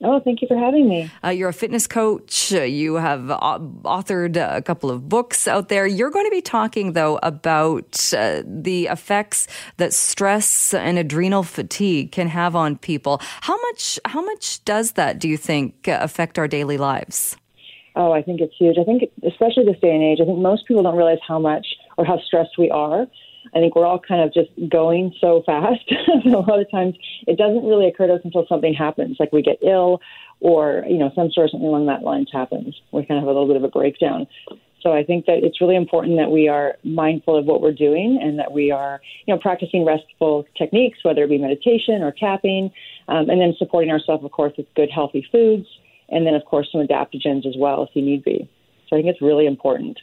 [0.04, 1.10] Oh, thank you for having me.
[1.24, 2.54] Uh, you're a fitness coach.
[2.54, 5.88] Uh, you have uh, authored a couple of books out there.
[5.88, 12.12] You're going to be talking, though, about uh, the effects that stress and adrenal fatigue
[12.12, 13.20] can have on people.
[13.42, 14.00] How much?
[14.06, 15.18] How much does that?
[15.18, 17.36] Do you think uh, affect our daily lives?
[17.96, 18.78] Oh, I think it's huge.
[18.80, 21.66] I think, especially this day and age, I think most people don't realize how much
[21.98, 23.08] or how stressed we are.
[23.56, 25.92] I think we're all kind of just going so fast.
[26.26, 26.96] a lot of times
[27.28, 30.02] it doesn't really occur to us until something happens, like we get ill
[30.40, 32.76] or, you know, some sort of something along that lines happens.
[32.92, 34.28] We kind of have a little bit of a breakdown.
[34.82, 38.20] So I think that it's really important that we are mindful of what we're doing
[38.22, 42.72] and that we are, you know, practicing restful techniques, whether it be meditation or tapping,
[43.08, 45.66] um, and then supporting ourselves, of course, with good, healthy foods,
[46.10, 48.50] and then, of course, some adaptogens as well if you need be.
[48.88, 50.00] So I think it's really important.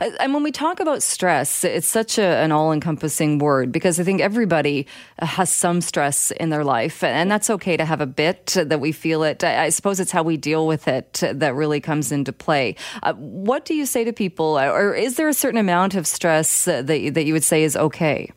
[0.00, 4.00] Uh, and when we talk about stress, it's such a, an all encompassing word because
[4.00, 4.86] I think everybody
[5.20, 8.92] has some stress in their life, and that's okay to have a bit that we
[8.92, 9.44] feel it.
[9.44, 12.76] I suppose it's how we deal with it that really comes into play.
[13.02, 16.64] Uh, what do you say to people, or is there a certain amount of stress
[16.64, 18.30] that, that you would say is okay?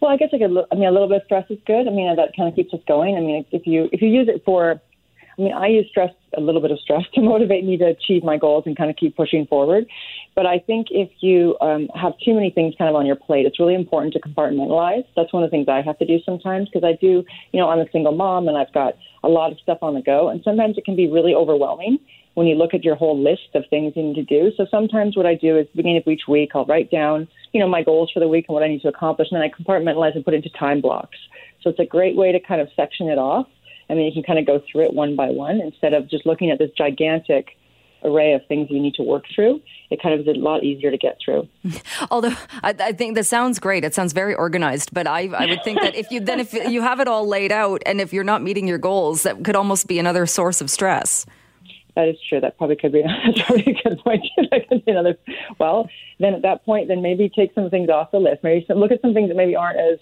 [0.00, 0.50] Well, I guess I could.
[0.70, 1.88] I mean, a little bit of stress is good.
[1.88, 3.16] I mean, that kind of keeps us going.
[3.16, 4.82] I mean, if you if you use it for
[5.38, 8.24] I mean, I use stress, a little bit of stress to motivate me to achieve
[8.24, 9.86] my goals and kind of keep pushing forward.
[10.34, 13.46] But I think if you um, have too many things kind of on your plate,
[13.46, 15.04] it's really important to compartmentalize.
[15.16, 17.68] That's one of the things I have to do sometimes because I do, you know,
[17.68, 20.28] I'm a single mom and I've got a lot of stuff on the go.
[20.28, 21.98] And sometimes it can be really overwhelming
[22.34, 24.50] when you look at your whole list of things you need to do.
[24.56, 27.68] So sometimes what I do is beginning of each week, I'll write down, you know,
[27.68, 30.16] my goals for the week and what I need to accomplish, and then I compartmentalize
[30.16, 31.16] and put into time blocks.
[31.62, 33.46] So it's a great way to kind of section it off
[33.88, 36.26] and then you can kind of go through it one by one instead of just
[36.26, 37.56] looking at this gigantic
[38.04, 39.60] array of things you need to work through.
[39.90, 41.48] It kind of is a lot easier to get through.
[42.10, 44.92] Although I, I, think that sounds great, it sounds very organized.
[44.92, 47.52] But I, I would think that if you then if you have it all laid
[47.52, 50.70] out, and if you're not meeting your goals, that could almost be another source of
[50.70, 51.26] stress.
[51.96, 52.40] That is true.
[52.40, 54.26] That probably could be that's probably a good point.
[54.50, 55.16] that could be another.
[55.58, 58.42] Well, then at that point, then maybe take some things off the list.
[58.42, 59.98] Maybe some, look at some things that maybe aren't as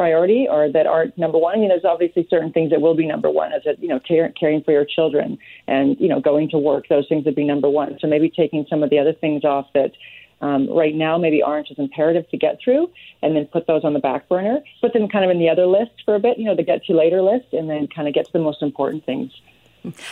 [0.00, 1.54] priority or that aren't number one.
[1.54, 3.98] I mean, there's obviously certain things that will be number one, as it, you know,
[3.98, 5.36] tar- caring for your children
[5.66, 6.88] and you know going to work.
[6.88, 7.98] Those things would be number one.
[8.00, 9.92] So maybe taking some of the other things off that
[10.40, 12.90] um, right now maybe aren't as imperative to get through,
[13.20, 14.60] and then put those on the back burner.
[14.80, 16.82] Put them kind of in the other list for a bit, you know, the get
[16.86, 19.30] to later list, and then kind of get to the most important things.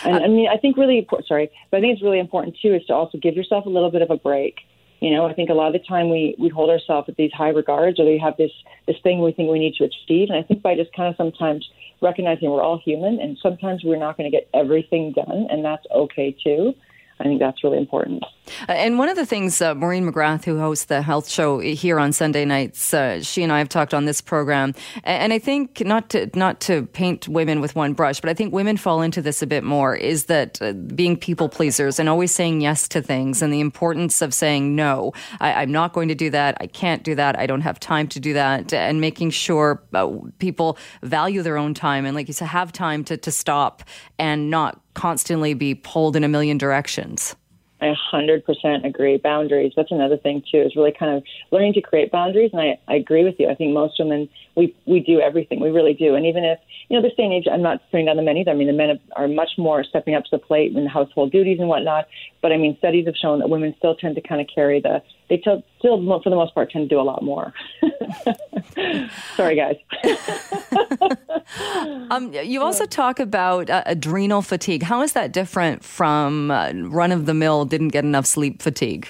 [0.04, 1.28] And I mean, I think really important.
[1.28, 3.90] Sorry, but I think it's really important too is to also give yourself a little
[3.90, 4.56] bit of a break
[5.00, 7.32] you know, I think a lot of the time we, we hold ourselves at these
[7.32, 8.50] high regards or we have this,
[8.86, 10.28] this thing we think we need to achieve.
[10.30, 11.68] And I think by just kind of sometimes
[12.00, 15.86] recognizing we're all human and sometimes we're not going to get everything done and that's
[15.94, 16.74] okay too.
[17.20, 18.22] I think that's really important.
[18.68, 21.98] Uh, and one of the things, uh, Maureen McGrath, who hosts the health show here
[21.98, 25.84] on Sunday nights, uh, she and I have talked on this program, and I think
[25.84, 29.20] not to not to paint women with one brush, but I think women fall into
[29.20, 29.96] this a bit more.
[29.96, 34.22] Is that uh, being people pleasers and always saying yes to things, and the importance
[34.22, 35.12] of saying no.
[35.40, 36.56] I, am not going to do that.
[36.60, 37.38] I can't do that.
[37.38, 40.08] I don't have time to do that, and making sure uh,
[40.38, 43.82] people value their own time and, like you said, have time to to stop
[44.18, 47.36] and not constantly be pulled in a million directions.
[47.80, 49.18] I 100% agree.
[49.18, 51.22] Boundaries, that's another thing too, is really kind of
[51.52, 52.50] learning to create boundaries.
[52.52, 53.48] And I, I agree with you.
[53.48, 54.28] I think most women,
[54.58, 55.60] we, we do everything.
[55.60, 56.16] We really do.
[56.16, 58.36] And even if, you know, this day and age, I'm not putting down the men
[58.36, 58.50] either.
[58.50, 61.60] I mean, the men are much more stepping up to the plate in household duties
[61.60, 62.08] and whatnot.
[62.42, 65.00] But I mean, studies have shown that women still tend to kind of carry the,
[65.30, 67.54] they still, for the most part, tend to do a lot more.
[69.36, 69.76] Sorry, guys.
[72.10, 74.82] um, you also talk about uh, adrenal fatigue.
[74.82, 79.08] How is that different from uh, run of the mill, didn't get enough sleep fatigue?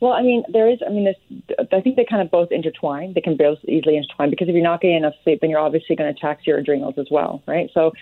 [0.00, 0.78] Well, I mean, there is.
[0.86, 3.14] I mean, this, I think they kind of both intertwine.
[3.14, 5.96] They can both easily intertwine because if you're not getting enough sleep, then you're obviously
[5.96, 7.70] going to tax your adrenals as well, right?
[7.72, 7.92] So,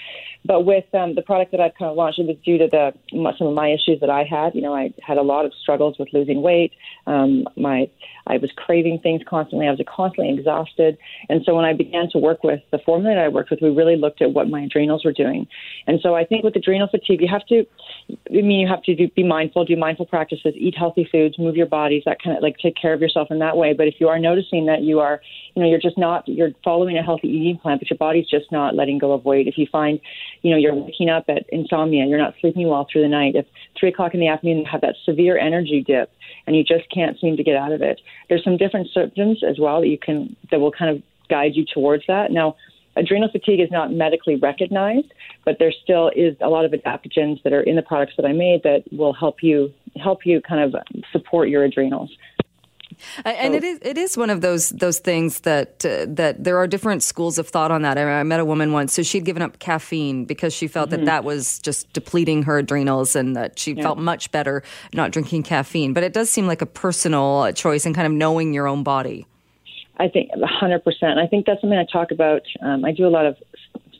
[0.44, 2.92] but with um, the product that I've kind of launched, it was due to the
[3.38, 4.56] some of my issues that I had.
[4.56, 6.72] You know, I had a lot of struggles with losing weight.
[7.06, 7.88] Um, my
[8.26, 9.66] I was craving things constantly.
[9.66, 10.96] I was constantly exhausted.
[11.28, 13.68] And so when I began to work with the formula that I worked with, we
[13.68, 15.46] really looked at what my adrenals were doing.
[15.86, 17.66] And so I think with adrenal fatigue, you have to,
[18.30, 21.56] I mean, you have to do, be mindful, do mindful practices, eat healthy foods, move
[21.56, 23.74] your bodies, that kind of like take care of yourself in that way.
[23.74, 25.20] But if you are noticing that you are,
[25.54, 28.50] you know, you're just not, you're following a healthy eating plan, but your body's just
[28.50, 29.46] not letting go of weight.
[29.46, 30.00] If you find,
[30.42, 33.36] you know, you're waking up at insomnia, you're not sleeping well through the night.
[33.36, 33.46] If
[33.78, 36.10] three o'clock in the afternoon you have that severe energy dip
[36.46, 39.58] and you just can't seem to get out of it, there's some different symptoms as
[39.58, 42.30] well that you can that will kind of guide you towards that.
[42.30, 42.56] Now,
[42.96, 45.12] adrenal fatigue is not medically recognized,
[45.44, 48.32] but there still is a lot of adaptogens that are in the products that I
[48.32, 49.72] made that will help you
[50.02, 50.80] help you kind of
[51.12, 52.10] support your adrenals.
[53.24, 56.66] And it is it is one of those those things that uh, that there are
[56.66, 57.98] different schools of thought on that.
[57.98, 61.00] I, I, met a woman once, so she'd given up caffeine because she felt mm-hmm.
[61.00, 63.82] that that was just depleting her adrenals, and that she yeah.
[63.82, 65.92] felt much better not drinking caffeine.
[65.92, 69.26] But it does seem like a personal choice and kind of knowing your own body.
[69.96, 71.18] I think 100%.
[71.18, 72.42] I think that's something I talk about.
[72.60, 73.36] Um, I do a lot of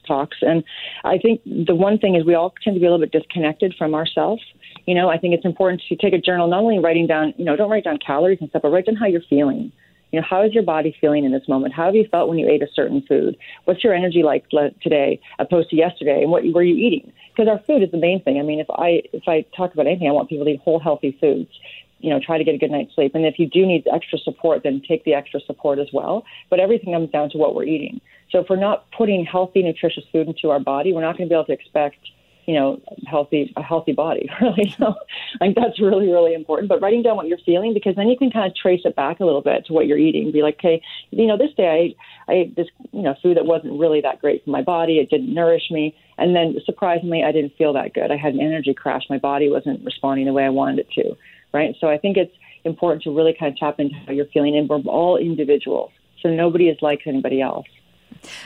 [0.07, 0.65] talks, and
[1.05, 3.75] I think the one thing is we all tend to be a little bit disconnected
[3.79, 4.43] from ourselves
[4.87, 7.45] you know, I think it's important to take a journal, not only writing down, you
[7.45, 9.73] know, don't write down calories and stuff, but write down how you're feeling.
[10.13, 11.75] You know, how is your body feeling in this moment?
[11.75, 13.37] How have you felt when you ate a certain food?
[13.65, 14.49] What's your energy like
[14.81, 16.23] today opposed to yesterday?
[16.23, 17.13] And what were you eating?
[17.35, 18.39] Because our food is the main thing.
[18.39, 20.79] I mean, if I if I talk about anything, I want people to eat whole,
[20.79, 21.51] healthy foods.
[21.99, 23.15] You know, try to get a good night's sleep.
[23.15, 26.25] And if you do need extra support, then take the extra support as well.
[26.49, 28.01] But everything comes down to what we're eating.
[28.31, 31.33] So if we're not putting healthy, nutritious food into our body, we're not going to
[31.33, 31.99] be able to expect
[32.47, 34.75] you know, healthy a healthy body, really.
[34.79, 34.95] So
[35.35, 36.69] I think that's really, really important.
[36.69, 39.21] But writing down what you're feeling because then you can kind of trace it back
[39.21, 40.31] a little bit to what you're eating.
[40.33, 41.95] Be like, okay, you know, this day
[42.29, 44.99] I, I ate this, you know, food that wasn't really that great for my body.
[44.99, 45.97] It didn't nourish me.
[46.19, 48.11] And then surprisingly I didn't feel that good.
[48.11, 49.03] I had an energy crash.
[49.09, 51.17] My body wasn't responding the way I wanted it to.
[51.53, 51.75] Right.
[51.81, 52.35] So I think it's
[52.65, 55.93] important to really kind of tap into how you're feeling and we're all individuals.
[56.21, 57.67] So nobody is like anybody else.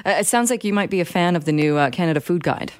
[0.05, 2.43] Uh, it sounds like you might be a fan of the new uh, Canada Food
[2.43, 2.73] Guide.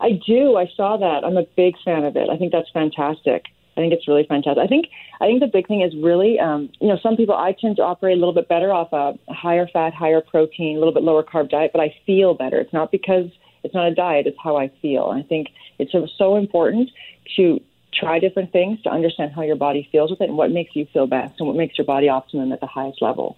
[0.00, 0.56] I do.
[0.56, 1.24] I saw that.
[1.24, 2.28] I'm a big fan of it.
[2.30, 3.46] I think that's fantastic.
[3.76, 4.62] I think it's really fantastic.
[4.62, 4.86] I think
[5.20, 7.82] I think the big thing is really, um, you know, some people I tend to
[7.82, 11.22] operate a little bit better off a higher fat, higher protein, a little bit lower
[11.22, 12.58] carb diet, but I feel better.
[12.58, 13.26] It's not because
[13.62, 15.04] it's not a diet; it's how I feel.
[15.14, 16.90] I think it's so important
[17.36, 17.60] to
[17.94, 20.86] try different things to understand how your body feels with it and what makes you
[20.92, 23.36] feel best and what makes your body optimum at the highest level.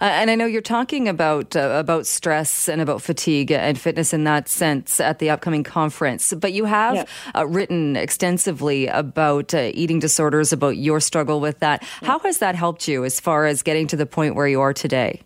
[0.00, 4.12] Uh, and I know you're talking about uh, about stress and about fatigue and fitness
[4.12, 6.32] in that sense at the upcoming conference.
[6.34, 11.82] But you have uh, written extensively about uh, eating disorders, about your struggle with that.
[12.02, 14.72] How has that helped you as far as getting to the point where you are
[14.72, 15.22] today?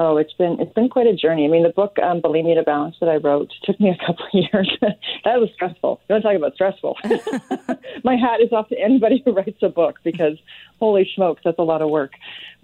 [0.00, 1.44] Oh, it's been it's been quite a journey.
[1.44, 4.26] I mean, the book um, "Bulimia to Balance" that I wrote took me a couple
[4.26, 4.70] of years.
[4.80, 6.00] that was stressful.
[6.08, 6.96] You want to talk about stressful?
[8.04, 10.38] My hat is off to anybody who writes a book because
[10.78, 12.12] holy smokes, that's a lot of work.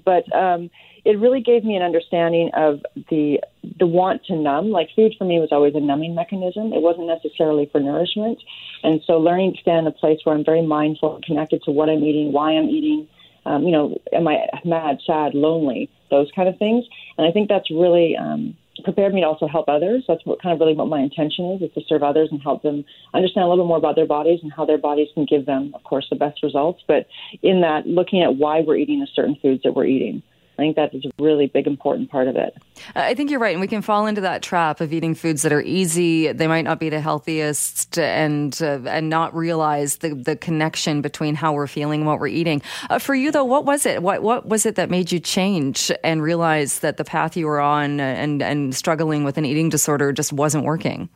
[0.05, 0.71] But um,
[1.05, 2.81] it really gave me an understanding of
[3.11, 3.41] the
[3.79, 4.71] the want to numb.
[4.71, 6.73] Like food for me was always a numbing mechanism.
[6.73, 8.39] It wasn't necessarily for nourishment.
[8.83, 11.71] And so learning to stand in a place where I'm very mindful and connected to
[11.71, 13.09] what I'm eating, why I'm eating,
[13.47, 16.85] um, you know, am I mad, sad, lonely, those kind of things.
[17.19, 20.05] And I think that's really um, prepared me to also help others.
[20.09, 22.63] That's what kind of really what my intention is, is to serve others and help
[22.63, 25.47] them understand a little bit more about their bodies and how their bodies can give
[25.47, 26.83] them, of course, the best results.
[26.89, 27.07] But
[27.43, 30.23] in that, looking at why we're eating the certain foods that we're eating
[30.55, 32.55] I think that is a really big, important part of it.
[32.95, 33.53] I think you're right.
[33.53, 36.31] And we can fall into that trap of eating foods that are easy.
[36.33, 41.35] They might not be the healthiest and, uh, and not realize the, the connection between
[41.35, 42.63] how we're feeling and what we're eating.
[42.89, 44.03] Uh, for you, though, what was it?
[44.03, 47.61] What, what was it that made you change and realize that the path you were
[47.61, 51.09] on and, and struggling with an eating disorder just wasn't working?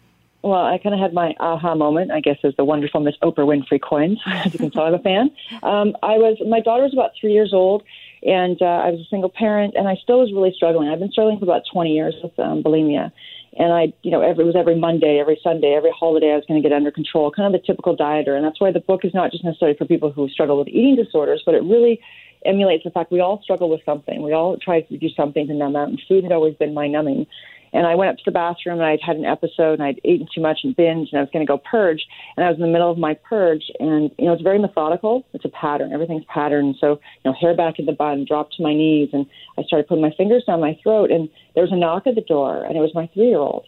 [0.42, 3.38] Well, I kind of had my aha moment, I guess, as the wonderful Miss Oprah
[3.38, 4.20] Winfrey coins.
[4.26, 5.30] As you can tell, I'm a fan.
[5.62, 7.82] Um, I was my daughter was about three years old,
[8.22, 10.88] and uh, I was a single parent, and I still was really struggling.
[10.88, 13.12] I've been struggling for about 20 years with um, bulimia,
[13.58, 16.44] and I, you know, every, it was every Monday, every Sunday, every holiday, I was
[16.46, 19.04] going to get under control, kind of the typical dieter, and that's why the book
[19.04, 22.00] is not just necessarily for people who struggle with eating disorders, but it really
[22.44, 24.22] emulates the fact we all struggle with something.
[24.22, 26.86] We all try to do something to numb out, and food had always been my
[26.86, 27.26] numbing.
[27.72, 30.26] And I went up to the bathroom and I'd had an episode and I'd eaten
[30.32, 32.02] too much and binged and I was going to go purge.
[32.36, 35.26] And I was in the middle of my purge and, you know, it's very methodical.
[35.32, 35.92] It's a pattern.
[35.92, 36.76] Everything's patterned.
[36.80, 39.10] So, you know, hair back in the bun, dropped to my knees.
[39.12, 39.26] And
[39.58, 42.20] I started putting my fingers down my throat and there was a knock at the
[42.22, 43.66] door and it was my three year old.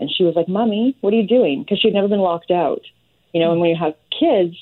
[0.00, 1.62] And she was like, Mommy, what are you doing?
[1.62, 2.82] Because she'd never been locked out.
[3.32, 4.56] You know, and when you have kids,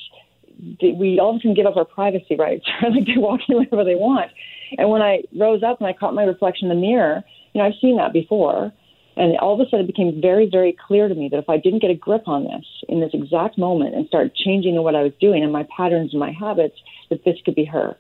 [0.80, 2.64] we all of a sudden give up our privacy rights.
[2.82, 4.30] like they walk in wherever they want.
[4.78, 7.66] And when I rose up and I caught my reflection in the mirror, you know,
[7.66, 8.72] I've seen that before.
[9.14, 11.58] And all of a sudden, it became very, very clear to me that if I
[11.58, 15.02] didn't get a grip on this in this exact moment and start changing what I
[15.02, 16.76] was doing and my patterns and my habits,
[17.10, 17.96] that this could be her.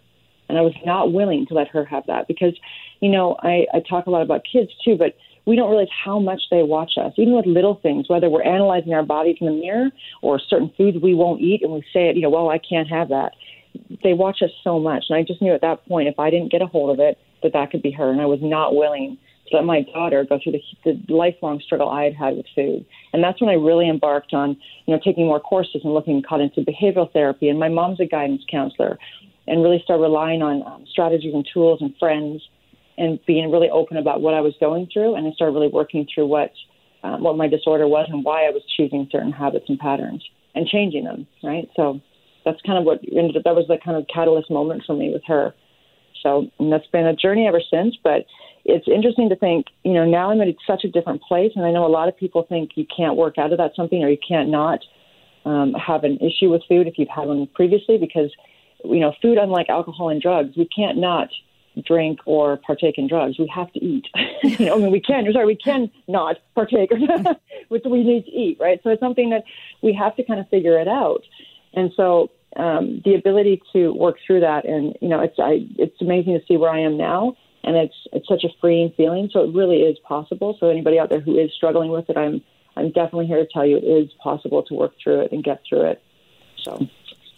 [0.48, 2.54] And I was not willing to let her have that because,
[3.00, 6.18] you know, I, I talk a lot about kids too, but we don't realize how
[6.18, 9.52] much they watch us, even with little things, whether we're analyzing our bodies in the
[9.52, 9.90] mirror
[10.22, 12.88] or certain foods we won't eat and we say it, you know, well, I can't
[12.88, 13.32] have that.
[14.02, 15.04] They watch us so much.
[15.08, 17.18] And I just knew at that point, if I didn't get a hold of it,
[17.42, 18.10] that that could be her.
[18.10, 19.18] And I was not willing
[19.52, 22.86] let my daughter go through the, the lifelong struggle I had had with food.
[23.12, 26.60] And that's when I really embarked on, you know, taking more courses and looking, into
[26.60, 27.48] behavioral therapy.
[27.48, 28.98] And my mom's a guidance counselor
[29.46, 32.42] and really started relying on um, strategies and tools and friends
[32.98, 36.06] and being really open about what I was going through, and I started really working
[36.12, 36.52] through what
[37.02, 40.22] um, what my disorder was and why I was choosing certain habits and patterns
[40.54, 41.26] and changing them.
[41.42, 42.00] Right, so
[42.44, 43.44] that's kind of what ended up.
[43.44, 45.54] That was the kind of catalyst moment for me with her.
[46.22, 47.96] So that's been a journey ever since.
[48.04, 48.26] But
[48.64, 51.72] it's interesting to think, you know, now I'm in such a different place, and I
[51.72, 54.18] know a lot of people think you can't work out of that something or you
[54.26, 54.80] can't not
[55.44, 58.30] um, have an issue with food if you've had one previously because,
[58.84, 61.28] you know, food, unlike alcohol and drugs, we can't not
[61.86, 63.38] drink or partake in drugs.
[63.38, 64.06] We have to eat.
[64.42, 65.26] you know, I mean, we can.
[65.32, 66.90] Sorry, we can not partake,
[67.68, 68.80] which we need to eat, right?
[68.82, 69.44] So it's something that
[69.82, 71.22] we have to kind of figure it out.
[71.74, 76.00] And so um, the ability to work through that, and you know, it's I, it's
[76.00, 79.30] amazing to see where I am now, and it's it's such a freeing feeling.
[79.32, 80.56] So it really is possible.
[80.60, 82.42] So anybody out there who is struggling with it, I'm
[82.76, 85.62] I'm definitely here to tell you it is possible to work through it and get
[85.68, 86.02] through it.
[86.62, 86.86] So.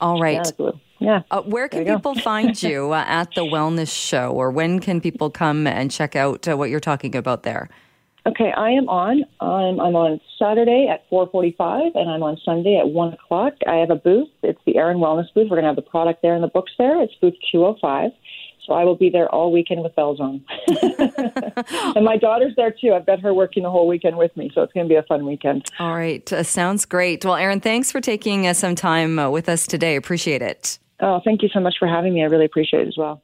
[0.00, 0.52] All right.
[0.58, 1.22] Yeah, yeah.
[1.30, 5.30] Uh, where can people find you uh, at the Wellness Show, or when can people
[5.30, 7.68] come and check out uh, what you're talking about there?
[8.26, 9.24] Okay, I am on.
[9.40, 13.52] I'm, I'm on Saturday at 4:45, and I'm on Sunday at one o'clock.
[13.66, 14.28] I have a booth.
[14.42, 15.48] It's the Aeryon Wellness booth.
[15.50, 17.02] We're going to have the product there and the books there.
[17.02, 18.12] It's booth 205.
[18.66, 20.44] So I will be there all weekend with bells on.
[21.96, 22.94] and my daughter's there too.
[22.94, 24.50] I've got her working the whole weekend with me.
[24.54, 25.70] So it's going to be a fun weekend.
[25.78, 26.30] All right.
[26.32, 27.24] Uh, sounds great.
[27.24, 29.96] Well, Aeryon, thanks for taking uh, some time uh, with us today.
[29.96, 30.78] Appreciate it.
[31.00, 32.22] Oh, thank you so much for having me.
[32.22, 33.22] I really appreciate it as well.